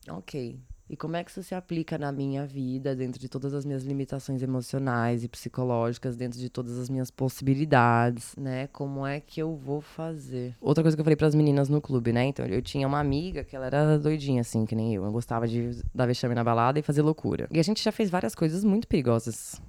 Ok, 0.09 0.59
e 0.89 0.95
como 0.95 1.15
é 1.15 1.23
que 1.23 1.31
isso 1.31 1.43
se 1.43 1.53
aplica 1.53 1.97
na 1.97 2.11
minha 2.11 2.45
vida, 2.45 2.95
dentro 2.95 3.19
de 3.19 3.27
todas 3.27 3.53
as 3.53 3.65
minhas 3.65 3.83
limitações 3.83 4.41
emocionais 4.41 5.23
e 5.23 5.27
psicológicas, 5.27 6.15
dentro 6.15 6.39
de 6.39 6.49
todas 6.49 6.77
as 6.77 6.89
minhas 6.89 7.11
possibilidades, 7.11 8.33
né? 8.37 8.67
Como 8.67 9.05
é 9.05 9.19
que 9.19 9.41
eu 9.41 9.55
vou 9.55 9.81
fazer? 9.81 10.55
Outra 10.61 10.83
coisa 10.83 10.95
que 10.95 11.01
eu 11.01 11.05
falei 11.05 11.15
para 11.15 11.27
as 11.27 11.35
meninas 11.35 11.69
no 11.69 11.81
clube, 11.81 12.13
né? 12.13 12.25
Então, 12.25 12.45
eu 12.45 12.61
tinha 12.61 12.87
uma 12.87 12.99
amiga 12.99 13.43
que 13.43 13.55
ela 13.55 13.65
era 13.65 13.99
doidinha, 13.99 14.41
assim, 14.41 14.65
que 14.65 14.75
nem 14.75 14.93
eu. 14.93 15.03
Eu 15.03 15.11
gostava 15.11 15.47
de 15.47 15.81
dar 15.93 16.05
vexame 16.05 16.33
na 16.33 16.43
balada 16.43 16.79
e 16.79 16.81
fazer 16.81 17.01
loucura. 17.01 17.47
E 17.51 17.59
a 17.59 17.63
gente 17.63 17.83
já 17.83 17.91
fez 17.91 18.09
várias 18.09 18.33
coisas 18.33 18.63
muito 18.63 18.87
perigosas. 18.87 19.61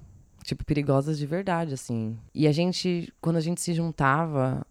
Tipo, 0.43 0.63
perigosas 0.65 1.17
de 1.17 1.25
verdade, 1.25 1.73
assim. 1.73 2.17
E 2.33 2.47
a 2.47 2.51
gente, 2.51 3.13
quando 3.21 3.35
a 3.35 3.41
gente 3.41 3.61
se 3.61 3.73
juntava, 3.73 4.65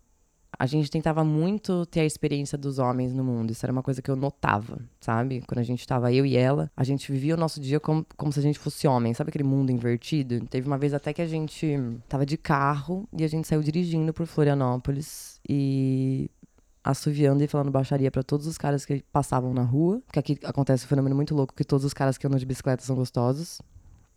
a 0.58 0.66
gente 0.66 0.90
tentava 0.90 1.22
muito 1.22 1.86
ter 1.86 2.00
a 2.00 2.04
experiência 2.04 2.58
dos 2.58 2.80
homens 2.80 3.12
no 3.14 3.22
mundo. 3.22 3.52
Isso 3.52 3.64
era 3.64 3.72
uma 3.72 3.82
coisa 3.82 4.02
que 4.02 4.10
eu 4.10 4.16
notava, 4.16 4.80
sabe? 5.00 5.42
Quando 5.46 5.60
a 5.60 5.62
gente 5.62 5.86
tava 5.86 6.12
eu 6.12 6.26
e 6.26 6.36
ela, 6.36 6.68
a 6.76 6.82
gente 6.82 7.12
vivia 7.12 7.34
o 7.34 7.38
nosso 7.38 7.60
dia 7.60 7.78
como, 7.78 8.04
como 8.16 8.32
se 8.32 8.40
a 8.40 8.42
gente 8.42 8.58
fosse 8.58 8.88
homem. 8.88 9.14
Sabe 9.14 9.28
aquele 9.28 9.44
mundo 9.44 9.70
invertido? 9.70 10.40
Teve 10.46 10.66
uma 10.66 10.76
vez 10.76 10.92
até 10.92 11.12
que 11.12 11.22
a 11.22 11.26
gente 11.26 11.78
tava 12.08 12.26
de 12.26 12.36
carro 12.36 13.08
e 13.16 13.22
a 13.22 13.28
gente 13.28 13.46
saiu 13.46 13.62
dirigindo 13.62 14.12
por 14.12 14.26
Florianópolis 14.26 15.40
e 15.48 16.28
assoviando 16.82 17.44
e 17.44 17.46
falando 17.46 17.70
baixaria 17.70 18.10
para 18.10 18.24
todos 18.24 18.48
os 18.48 18.58
caras 18.58 18.84
que 18.84 19.04
passavam 19.12 19.54
na 19.54 19.62
rua. 19.62 20.02
Que 20.10 20.18
aqui 20.18 20.38
acontece 20.42 20.84
um 20.86 20.88
fenômeno 20.88 21.14
muito 21.14 21.36
louco 21.36 21.54
que 21.54 21.62
todos 21.62 21.84
os 21.84 21.94
caras 21.94 22.18
que 22.18 22.26
andam 22.26 22.38
de 22.38 22.46
bicicleta 22.46 22.82
são 22.82 22.96
gostosos. 22.96 23.62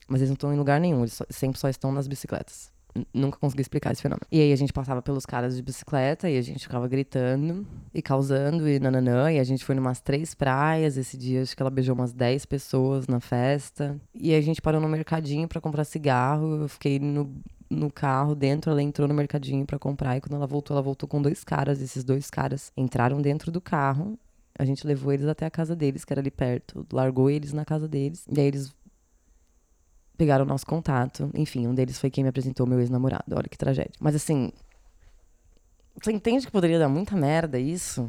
Mas 0.08 0.22
eles 0.22 0.30
não 0.30 0.36
estão 0.36 0.52
em 0.52 0.58
lugar 0.58 0.80
nenhum, 0.80 1.02
eles 1.02 1.14
só, 1.14 1.26
sempre 1.30 1.60
só 1.60 1.70
estão 1.70 1.92
nas 1.92 2.08
bicicletas 2.08 2.72
nunca 3.14 3.38
consegui 3.38 3.62
explicar 3.62 3.92
esse 3.92 4.02
fenômeno. 4.02 4.26
E 4.32 4.40
aí 4.40 4.52
a 4.52 4.56
gente 4.56 4.74
passava 4.74 5.02
pelos 5.02 5.26
caras 5.26 5.56
de 5.56 5.62
bicicleta 5.62 6.30
e 6.30 6.38
a 6.38 6.42
gente 6.42 6.60
ficava 6.60 6.88
gritando 6.88 7.66
e 7.94 8.02
causando 8.02 8.68
e 8.68 8.80
nananã. 8.80 9.32
E 9.32 9.40
a 9.40 9.44
gente 9.44 9.64
foi 9.64 9.76
numas 9.76 10.00
três 10.00 10.34
praias 10.36 10.98
esse 10.98 11.18
dia, 11.18 11.42
acho 11.42 11.56
que 11.56 11.62
ela 11.62 11.70
beijou 11.70 11.96
umas 11.96 12.14
dez 12.14 12.46
pessoas 12.46 13.08
na 13.08 13.20
festa. 13.20 14.00
E 14.14 14.34
a 14.34 14.42
gente 14.42 14.62
parou 14.62 14.82
no 14.82 14.90
mercadinho 14.90 15.48
para 15.48 15.62
comprar 15.62 15.84
cigarro. 15.84 16.64
Eu 16.64 16.70
fiquei 16.70 17.00
no, 17.00 17.34
no 17.70 17.92
carro 17.92 18.36
dentro, 18.36 18.72
ela 18.72 18.82
entrou 18.82 19.08
no 19.08 19.14
mercadinho 19.14 19.66
para 19.66 19.80
comprar. 19.80 20.18
E 20.18 20.22
quando 20.22 20.36
ela 20.36 20.48
voltou, 20.48 20.76
ela 20.76 20.82
voltou 20.82 21.08
com 21.08 21.22
dois 21.22 21.44
caras. 21.44 21.82
Esses 21.82 22.04
dois 22.04 22.30
caras 22.30 22.72
entraram 22.76 23.22
dentro 23.22 23.52
do 23.52 23.62
carro. 23.62 24.18
A 24.60 24.66
gente 24.66 24.86
levou 24.86 25.12
eles 25.14 25.26
até 25.26 25.46
a 25.46 25.50
casa 25.50 25.76
deles, 25.76 26.04
que 26.04 26.14
era 26.14 26.22
ali 26.22 26.30
perto. 26.30 26.86
Largou 26.92 27.30
eles 27.30 27.54
na 27.54 27.66
casa 27.66 27.88
deles. 27.88 28.26
E 28.30 28.40
aí 28.40 28.48
eles 28.48 28.74
pegaram 30.22 30.46
o 30.46 30.48
nosso 30.48 30.68
contato. 30.68 31.32
Enfim, 31.34 31.66
um 31.66 31.74
deles 31.74 31.98
foi 31.98 32.12
quem 32.12 32.24
me 32.24 32.30
apresentou 32.30 32.68
meu 32.68 32.80
ex-namorado. 32.80 33.36
Olha 33.36 33.50
que 33.50 33.58
tragédia. 33.58 33.92
Mas 34.00 34.14
assim. 34.14 34.52
Você 36.00 36.12
entende 36.12 36.46
que 36.46 36.52
poderia 36.52 36.78
dar 36.78 36.88
muita 36.88 37.16
merda 37.16 37.58
isso? 37.58 38.08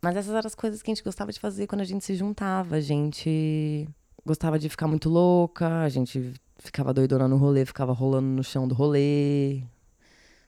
Mas 0.00 0.14
essas 0.14 0.32
eram 0.32 0.46
as 0.46 0.54
coisas 0.54 0.82
que 0.82 0.92
a 0.92 0.94
gente 0.94 1.02
gostava 1.02 1.32
de 1.32 1.40
fazer 1.40 1.66
quando 1.66 1.80
a 1.80 1.84
gente 1.84 2.04
se 2.04 2.14
juntava. 2.14 2.76
A 2.76 2.80
gente 2.80 3.88
gostava 4.24 4.56
de 4.56 4.68
ficar 4.68 4.86
muito 4.86 5.08
louca, 5.08 5.82
a 5.82 5.88
gente 5.88 6.32
ficava 6.58 6.94
doidona 6.94 7.26
no 7.26 7.38
rolê, 7.38 7.66
ficava 7.66 7.92
rolando 7.92 8.28
no 8.28 8.44
chão 8.44 8.68
do 8.68 8.74
rolê, 8.74 9.62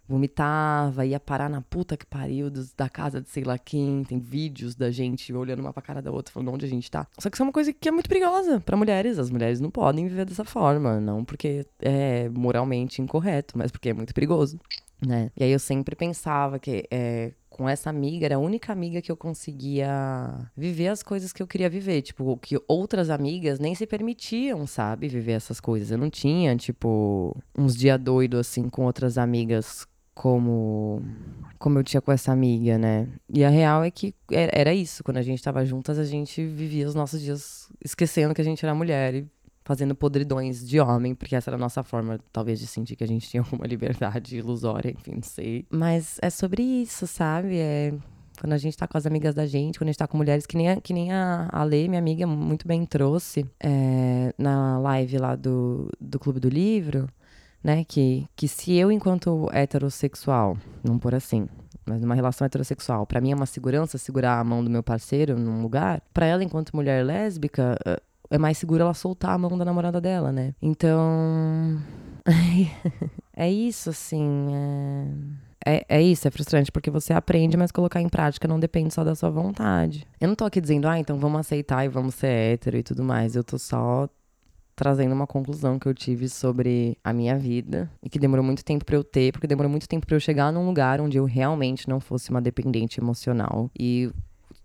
vomitava, 0.09 1.05
ia 1.05 1.19
parar 1.19 1.49
na 1.49 1.61
puta 1.61 1.97
que 1.97 2.07
pariu 2.07 2.51
dos, 2.51 2.73
da 2.73 2.89
casa 2.89 3.21
de 3.21 3.29
sei 3.29 3.45
lá 3.45 3.59
quem. 3.59 4.05
Tem 4.05 4.19
vídeos 4.19 4.75
da 4.75 4.91
gente 4.91 5.33
olhando 5.33 5.61
uma 5.61 5.73
pra 5.73 5.83
cara 5.83 6.03
da 6.03 6.11
outra, 6.11 6.33
falando 6.33 6.53
onde 6.53 6.67
a 6.67 6.69
gente 6.69 6.91
tá. 6.91 7.07
Só 7.19 7.29
que 7.29 7.37
isso 7.37 7.43
é 7.43 7.47
uma 7.47 7.53
coisa 7.53 7.73
que 7.73 7.89
é 7.89 7.93
muito 7.93 8.09
perigosa 8.09 8.61
para 8.61 8.77
mulheres. 8.77 9.19
As 9.19 9.31
mulheres 9.31 9.61
não 9.61 9.71
podem 9.71 10.07
viver 10.09 10.25
dessa 10.25 10.45
forma. 10.45 11.01
Não 11.01 11.25
porque 11.25 11.67
é 11.81 12.29
moralmente 12.29 13.03
incorreto, 13.03 13.59
mas 13.59 13.71
porque 13.71 13.91
é 13.91 13.95
muito 13.95 14.15
perigoso. 14.15 14.59
Né? 15.05 15.31
E 15.37 15.45
aí 15.45 15.51
eu 15.51 15.59
sempre 15.59 15.95
pensava 15.95 16.59
que 16.59 16.87
é, 16.91 17.33
com 17.57 17.69
essa 17.69 17.89
amiga, 17.89 18.27
era 18.27 18.37
a 18.37 18.39
única 18.39 18.73
amiga 18.73 19.01
que 19.01 19.11
eu 19.11 19.17
conseguia 19.17 19.89
viver 20.57 20.89
as 20.89 21.03
coisas 21.03 21.33
que 21.33 21.43
eu 21.43 21.47
queria 21.47 21.71
viver. 21.71 22.03
Tipo, 22.03 22.37
que 22.37 22.61
outras 22.69 23.09
amigas 23.09 23.59
nem 23.59 23.75
se 23.75 23.87
permitiam, 23.87 24.67
sabe, 24.67 25.09
viver 25.09 25.33
essas 25.33 25.59
coisas. 25.59 25.91
Eu 25.91 25.99
não 25.99 26.11
tinha, 26.11 26.55
tipo, 26.57 27.37
uns 27.57 27.75
dia 27.75 27.97
doido 27.97 28.39
assim 28.39 28.69
com 28.69 28.85
outras 28.85 29.17
amigas 29.17 29.87
como 30.17 31.03
como 31.59 31.79
eu 31.79 31.85
tinha 31.85 32.01
com 32.01 32.11
essa 32.11 32.33
amiga, 32.33 32.79
né? 32.79 33.07
E 33.29 33.45
a 33.45 33.51
real 33.51 33.85
é 33.85 33.91
que 33.91 34.15
era 34.31 34.73
isso, 34.73 35.05
quando 35.05 35.19
a 35.19 35.23
gente 35.23 35.43
tava 35.43 35.65
juntas, 35.65 35.99
a 35.99 36.05
gente 36.05 36.45
vivia 36.45 36.87
os 36.87 36.95
nossos 36.95 37.21
dias 37.21 37.71
esquecendo 37.85 38.35
que 38.35 38.41
a 38.41 38.45
gente 38.45 38.65
era 38.65 38.75
mulher 38.75 39.15
e 39.15 39.27
fazendo 39.65 39.95
podridões 39.95 40.67
de 40.67 40.81
homem, 40.81 41.15
porque 41.15 41.35
essa 41.35 41.51
era 41.51 41.57
a 41.57 41.61
nossa 41.61 41.83
forma, 41.83 42.19
talvez, 42.33 42.61
de 42.61 42.67
sentir 42.67 42.97
que 42.97 43.05
a 43.05 43.09
gente 43.09 43.29
tinha 43.29 43.43
alguma 43.43 43.67
liberdade 43.67 44.39
ilusória, 44.39 44.91
enfim, 44.91 45.17
não 45.17 45.23
sei. 45.23 45.67
Mas 45.71 46.19
é 46.23 46.31
sobre 46.31 46.63
isso, 46.63 47.07
sabe? 47.07 47.59
É 47.59 47.93
Quando 48.41 48.53
a 48.53 48.59
gente 48.59 48.77
tá 48.77 48.87
com 48.87 48.97
as 48.97 49.07
amigas 49.07 49.35
da 49.35 49.45
gente, 49.45 49.79
quando 49.79 49.89
a 49.89 49.93
gente 49.93 49.99
tá 49.99 50.07
com 50.07 50.17
mulheres, 50.17 50.47
que 50.47 50.57
nem 50.57 50.71
a, 50.71 50.81
que 50.81 50.95
nem 50.95 51.13
a, 51.13 51.49
a 51.51 51.65
Lê, 51.65 51.89
minha 51.89 51.99
amiga, 51.99 52.27
muito 52.27 52.67
bem 52.67 52.87
trouxe 52.87 53.45
é, 53.61 54.33
na 54.39 54.79
live 54.79 55.19
lá 55.19 55.35
do, 55.35 55.91
do 56.01 56.19
Clube 56.19 56.39
do 56.41 56.49
Livro, 56.49 57.09
né? 57.67 57.85
Que, 57.85 58.29
que 58.37 58.47
se 58.47 58.75
eu, 58.75 58.93
enquanto 58.93 59.51
heterossexual, 59.53 60.57
vamos 60.85 61.03
por 61.03 61.17
assim, 61.17 61.49
mas 61.85 62.01
numa 62.01 62.15
relação 62.15 62.47
heterossexual, 62.47 63.05
para 63.05 63.21
mim 63.21 63.33
é 63.33 63.35
uma 63.35 63.45
segurança 63.45 63.99
segurar 63.99 64.39
a 64.39 64.45
mão 64.45 64.63
do 64.63 64.71
meu 64.71 64.85
parceiro 64.85 65.37
num 65.37 65.63
lugar, 65.63 66.01
para 66.15 66.27
ela, 66.27 66.45
enquanto 66.45 66.77
mulher 66.77 67.05
lésbica, 67.05 67.77
é 68.31 68.39
mais 68.39 68.57
seguro 68.57 68.83
ela 68.83 68.95
soltar 68.95 69.33
a 69.33 69.39
mão 69.39 69.59
da 69.59 69.65
namorada 69.65 70.01
dela, 70.01 70.31
né? 70.31 70.55
Então. 70.63 71.83
é 73.35 73.51
isso, 73.51 73.91
assim. 73.91 74.55
É... 74.55 75.47
É, 75.69 75.85
é, 75.89 76.01
isso, 76.01 76.29
é 76.29 76.31
frustrante, 76.31 76.71
porque 76.71 76.93
você 76.93 77.13
aprende, 77.13 77.57
mas 77.57 77.73
colocar 77.73 78.01
em 78.01 78.09
prática 78.09 78.47
não 78.47 78.61
depende 78.61 78.95
só 78.95 79.03
da 79.03 79.17
sua 79.17 79.31
vontade. 79.31 80.07
Eu 80.21 80.29
não 80.29 80.37
tô 80.37 80.45
aqui 80.45 80.61
dizendo, 80.61 80.87
ah, 80.87 80.97
então 80.97 81.19
vamos 81.19 81.41
aceitar 81.41 81.85
e 81.85 81.89
vamos 81.89 82.15
ser 82.15 82.29
hétero 82.29 82.77
e 82.77 82.85
tudo 82.85 83.03
mais. 83.03 83.35
Eu 83.35 83.43
tô 83.43 83.59
só 83.59 84.09
trazendo 84.77 85.15
uma 85.15 85.27
conclusão 85.27 85.79
que 85.79 85.89
eu 85.89 85.95
tive 85.95 86.29
sobre 86.29 86.99
a 87.03 87.13
minha 87.13 87.37
vida 87.39 87.91
e 88.03 88.11
que 88.11 88.19
demorou 88.19 88.45
muito 88.45 88.63
tempo 88.63 88.85
para 88.85 88.95
eu 88.95 89.03
ter, 89.03 89.33
porque 89.33 89.47
demorou 89.47 89.71
muito 89.71 89.89
tempo 89.89 90.07
para 90.07 90.15
eu 90.15 90.21
chegar 90.21 90.53
num 90.53 90.67
lugar 90.67 91.01
onde 91.01 91.17
eu 91.17 91.25
realmente 91.25 91.89
não 91.89 91.99
fosse 91.99 92.31
uma 92.31 92.43
dependente 92.43 93.01
emocional. 93.01 93.71
E 93.79 94.13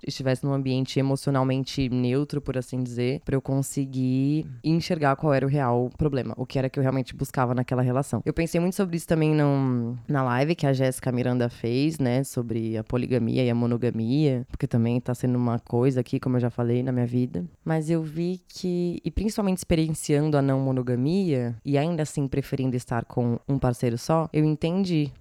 estivesse 0.05 0.45
num 0.45 0.53
ambiente 0.53 0.99
emocionalmente 0.99 1.89
neutro, 1.89 2.41
por 2.41 2.57
assim 2.57 2.83
dizer, 2.83 3.21
para 3.25 3.35
eu 3.35 3.41
conseguir 3.41 4.45
enxergar 4.63 5.15
qual 5.15 5.33
era 5.33 5.45
o 5.45 5.49
real 5.49 5.89
problema, 5.97 6.33
o 6.37 6.45
que 6.45 6.57
era 6.57 6.69
que 6.69 6.79
eu 6.79 6.83
realmente 6.83 7.15
buscava 7.15 7.53
naquela 7.53 7.81
relação. 7.81 8.21
Eu 8.25 8.33
pensei 8.33 8.59
muito 8.59 8.75
sobre 8.75 8.97
isso 8.97 9.07
também 9.07 9.33
no, 9.35 9.97
na 10.07 10.23
live 10.23 10.55
que 10.55 10.65
a 10.65 10.73
Jéssica 10.73 11.11
Miranda 11.11 11.49
fez, 11.49 11.99
né, 11.99 12.23
sobre 12.23 12.77
a 12.77 12.83
poligamia 12.83 13.43
e 13.43 13.49
a 13.49 13.55
monogamia, 13.55 14.45
porque 14.49 14.67
também 14.67 14.99
tá 14.99 15.13
sendo 15.13 15.37
uma 15.37 15.59
coisa 15.59 16.01
aqui, 16.01 16.19
como 16.19 16.37
eu 16.37 16.41
já 16.41 16.49
falei, 16.49 16.83
na 16.83 16.91
minha 16.91 17.05
vida. 17.05 17.45
Mas 17.63 17.89
eu 17.89 18.01
vi 18.01 18.41
que, 18.47 18.99
e 19.03 19.11
principalmente 19.11 19.57
experienciando 19.57 20.37
a 20.37 20.41
não 20.41 20.59
monogamia, 20.59 21.55
e 21.63 21.77
ainda 21.77 22.03
assim 22.03 22.27
preferindo 22.27 22.75
estar 22.75 23.05
com 23.05 23.39
um 23.47 23.57
parceiro 23.57 23.97
só, 23.97 24.29
eu 24.33 24.43
entendi 24.43 25.11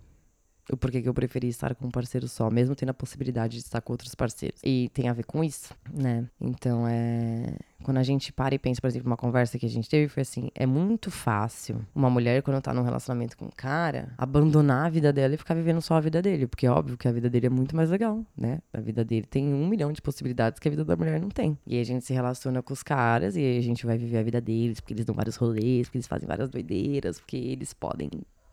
o 0.72 0.76
porquê 0.76 1.02
que 1.02 1.09
eu 1.09 1.14
preferi 1.14 1.48
estar 1.48 1.74
com 1.74 1.87
um 1.87 1.90
parceiro 1.90 2.28
só, 2.28 2.50
mesmo 2.50 2.74
tendo 2.74 2.90
a 2.90 2.94
possibilidade 2.94 3.59
de 3.59 3.64
estar 3.64 3.80
com 3.80 3.92
outros 3.92 4.14
parceiros. 4.14 4.61
E 4.64 4.90
tem 4.92 5.09
a 5.09 5.12
ver 5.12 5.24
com 5.24 5.42
isso, 5.42 5.74
né? 5.92 6.26
Então 6.40 6.87
é. 6.87 7.54
Quando 7.83 7.96
a 7.96 8.02
gente 8.02 8.30
para 8.30 8.54
e 8.54 8.59
pensa, 8.59 8.78
por 8.78 8.88
exemplo, 8.88 9.06
uma 9.06 9.16
conversa 9.16 9.59
que 9.59 9.64
a 9.64 9.68
gente 9.68 9.88
teve, 9.88 10.06
foi 10.09 10.20
assim: 10.22 10.50
é 10.54 10.66
muito 10.66 11.11
fácil 11.11 11.80
uma 11.94 12.11
mulher, 12.11 12.42
quando 12.42 12.61
tá 12.61 12.74
num 12.74 12.83
relacionamento 12.83 13.37
com 13.37 13.46
um 13.46 13.50
cara, 13.50 14.12
abandonar 14.18 14.87
a 14.87 14.90
vida 14.90 15.12
dela 15.12 15.35
e 15.35 15.38
ficar 15.38 15.54
vivendo 15.54 15.80
só 15.80 15.94
a 15.94 16.00
vida 16.00 16.20
dele. 16.20 16.46
Porque 16.46 16.66
é 16.66 16.70
óbvio 16.70 16.98
que 16.98 17.09
a 17.09 17.12
vida 17.12 17.30
dele 17.30 17.46
é 17.46 17.50
muito 17.50 17.74
mais 17.74 17.90
legal, 17.90 18.24
né? 18.37 18.61
A 18.72 18.80
vida 18.80 19.04
dele 19.04 19.26
tem 19.26 19.52
um 19.52 19.66
milhão 19.66 19.92
de 19.92 20.02
possibilidades 20.02 20.59
que 20.59 20.68
a 20.68 20.70
vida 20.70 20.85
da 20.85 20.94
mulher 20.96 21.20
não 21.20 21.30
tem. 21.30 21.59
E 21.66 21.80
a 21.80 21.85
gente 21.85 22.04
se 22.04 22.12
relaciona 22.12 22.62
com 22.62 22.72
os 22.72 22.83
caras 22.83 23.35
e 23.37 23.59
a 23.59 23.62
gente 23.62 23.87
vai 23.87 23.96
viver 23.96 24.18
a 24.18 24.22
vida 24.22 24.40
deles, 24.40 24.80
porque 24.80 24.92
eles 24.92 25.06
dão 25.06 25.14
vários 25.14 25.37
rolês, 25.37 25.87
porque 25.87 25.98
eles 25.98 26.06
fazem 26.06 26.28
várias 26.28 26.50
doideiras, 26.50 27.18
porque 27.18 27.37
eles 27.37 27.72
podem 27.72 28.11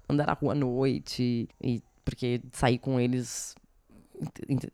andar 0.09 0.27
na 0.27 0.33
rua 0.33 0.53
à 0.53 0.55
noite 0.55 1.49
e 1.61 1.81
porque 2.07 2.41
sair 2.53 2.79
com 2.79 2.97
eles, 2.97 3.53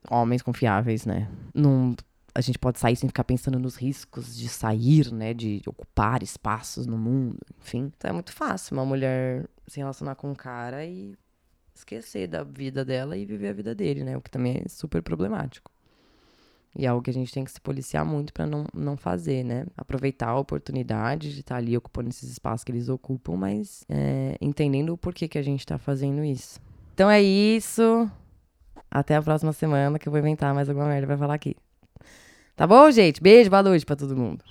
homens 0.08 0.44
confiáveis, 0.44 1.04
né? 1.04 1.28
Não, 1.52 1.96
a 2.36 2.42
gente 2.42 2.60
pode 2.60 2.78
sair 2.78 2.96
sem 2.96 3.10
ficar 3.10 3.24
pensando 3.24 3.58
nos 3.58 3.76
riscos 3.76 4.38
de 4.38 4.48
sair, 4.48 5.12
né? 5.12 5.34
De 5.34 5.60
ocupar 5.66 6.22
espaços 6.22 6.86
no 6.86 6.96
mundo, 6.96 7.40
enfim. 7.60 7.92
Então 7.98 8.12
é 8.12 8.14
muito 8.14 8.32
fácil 8.32 8.78
uma 8.78 8.86
mulher 8.86 9.50
se 9.66 9.80
relacionar 9.80 10.14
com 10.14 10.30
um 10.30 10.36
cara 10.36 10.86
e 10.86 11.16
esquecer 11.74 12.28
da 12.28 12.44
vida 12.44 12.86
dela 12.86 13.18
e 13.18 13.26
viver 13.26 13.48
a 13.48 13.54
vida 13.54 13.74
dele, 13.74 14.04
né? 14.04 14.16
O 14.16 14.22
que 14.22 14.30
também 14.30 14.62
é 14.64 14.70
super 14.70 15.02
problemático. 15.02 15.72
E 16.78 16.86
é 16.86 16.90
algo 16.90 17.02
que 17.02 17.10
a 17.10 17.14
gente 17.14 17.34
tem 17.34 17.44
que 17.44 17.52
se 17.52 17.60
policiar 17.60 18.06
muito 18.06 18.32
para 18.32 18.46
não, 18.46 18.68
não 18.76 18.96
fazer, 18.96 19.44
né? 19.44 19.66
Aproveitar 19.76 20.30
a 20.30 20.40
oportunidade 20.40 21.34
de 21.34 21.40
estar 21.40 21.56
tá 21.56 21.60
ali 21.60 21.76
ocupando 21.76 22.10
esses 22.10 22.30
espaços 22.30 22.64
que 22.64 22.72
eles 22.72 22.90
ocupam, 22.90 23.36
mas 23.36 23.84
é, 23.90 24.38
entendendo 24.40 24.94
o 24.94 24.98
porquê 24.98 25.28
que 25.28 25.40
a 25.40 25.44
gente 25.44 25.62
está 25.62 25.80
fazendo 25.80 26.24
isso. 26.24 26.62
Então 26.94 27.10
é 27.10 27.22
isso. 27.22 28.10
Até 28.90 29.16
a 29.16 29.22
próxima 29.22 29.52
semana 29.52 29.98
que 29.98 30.08
eu 30.08 30.12
vou 30.12 30.20
inventar 30.20 30.54
mais 30.54 30.70
alguma 30.70 30.88
merda 30.88 31.08
pra 31.08 31.18
falar 31.18 31.34
aqui. 31.34 31.56
Tá 32.56 32.68
bom, 32.68 32.92
gente? 32.92 33.22
Beijo, 33.22 33.50
boa 33.50 33.64
noite 33.64 33.84
pra 33.86 33.96
todo 33.96 34.16
mundo. 34.16 34.44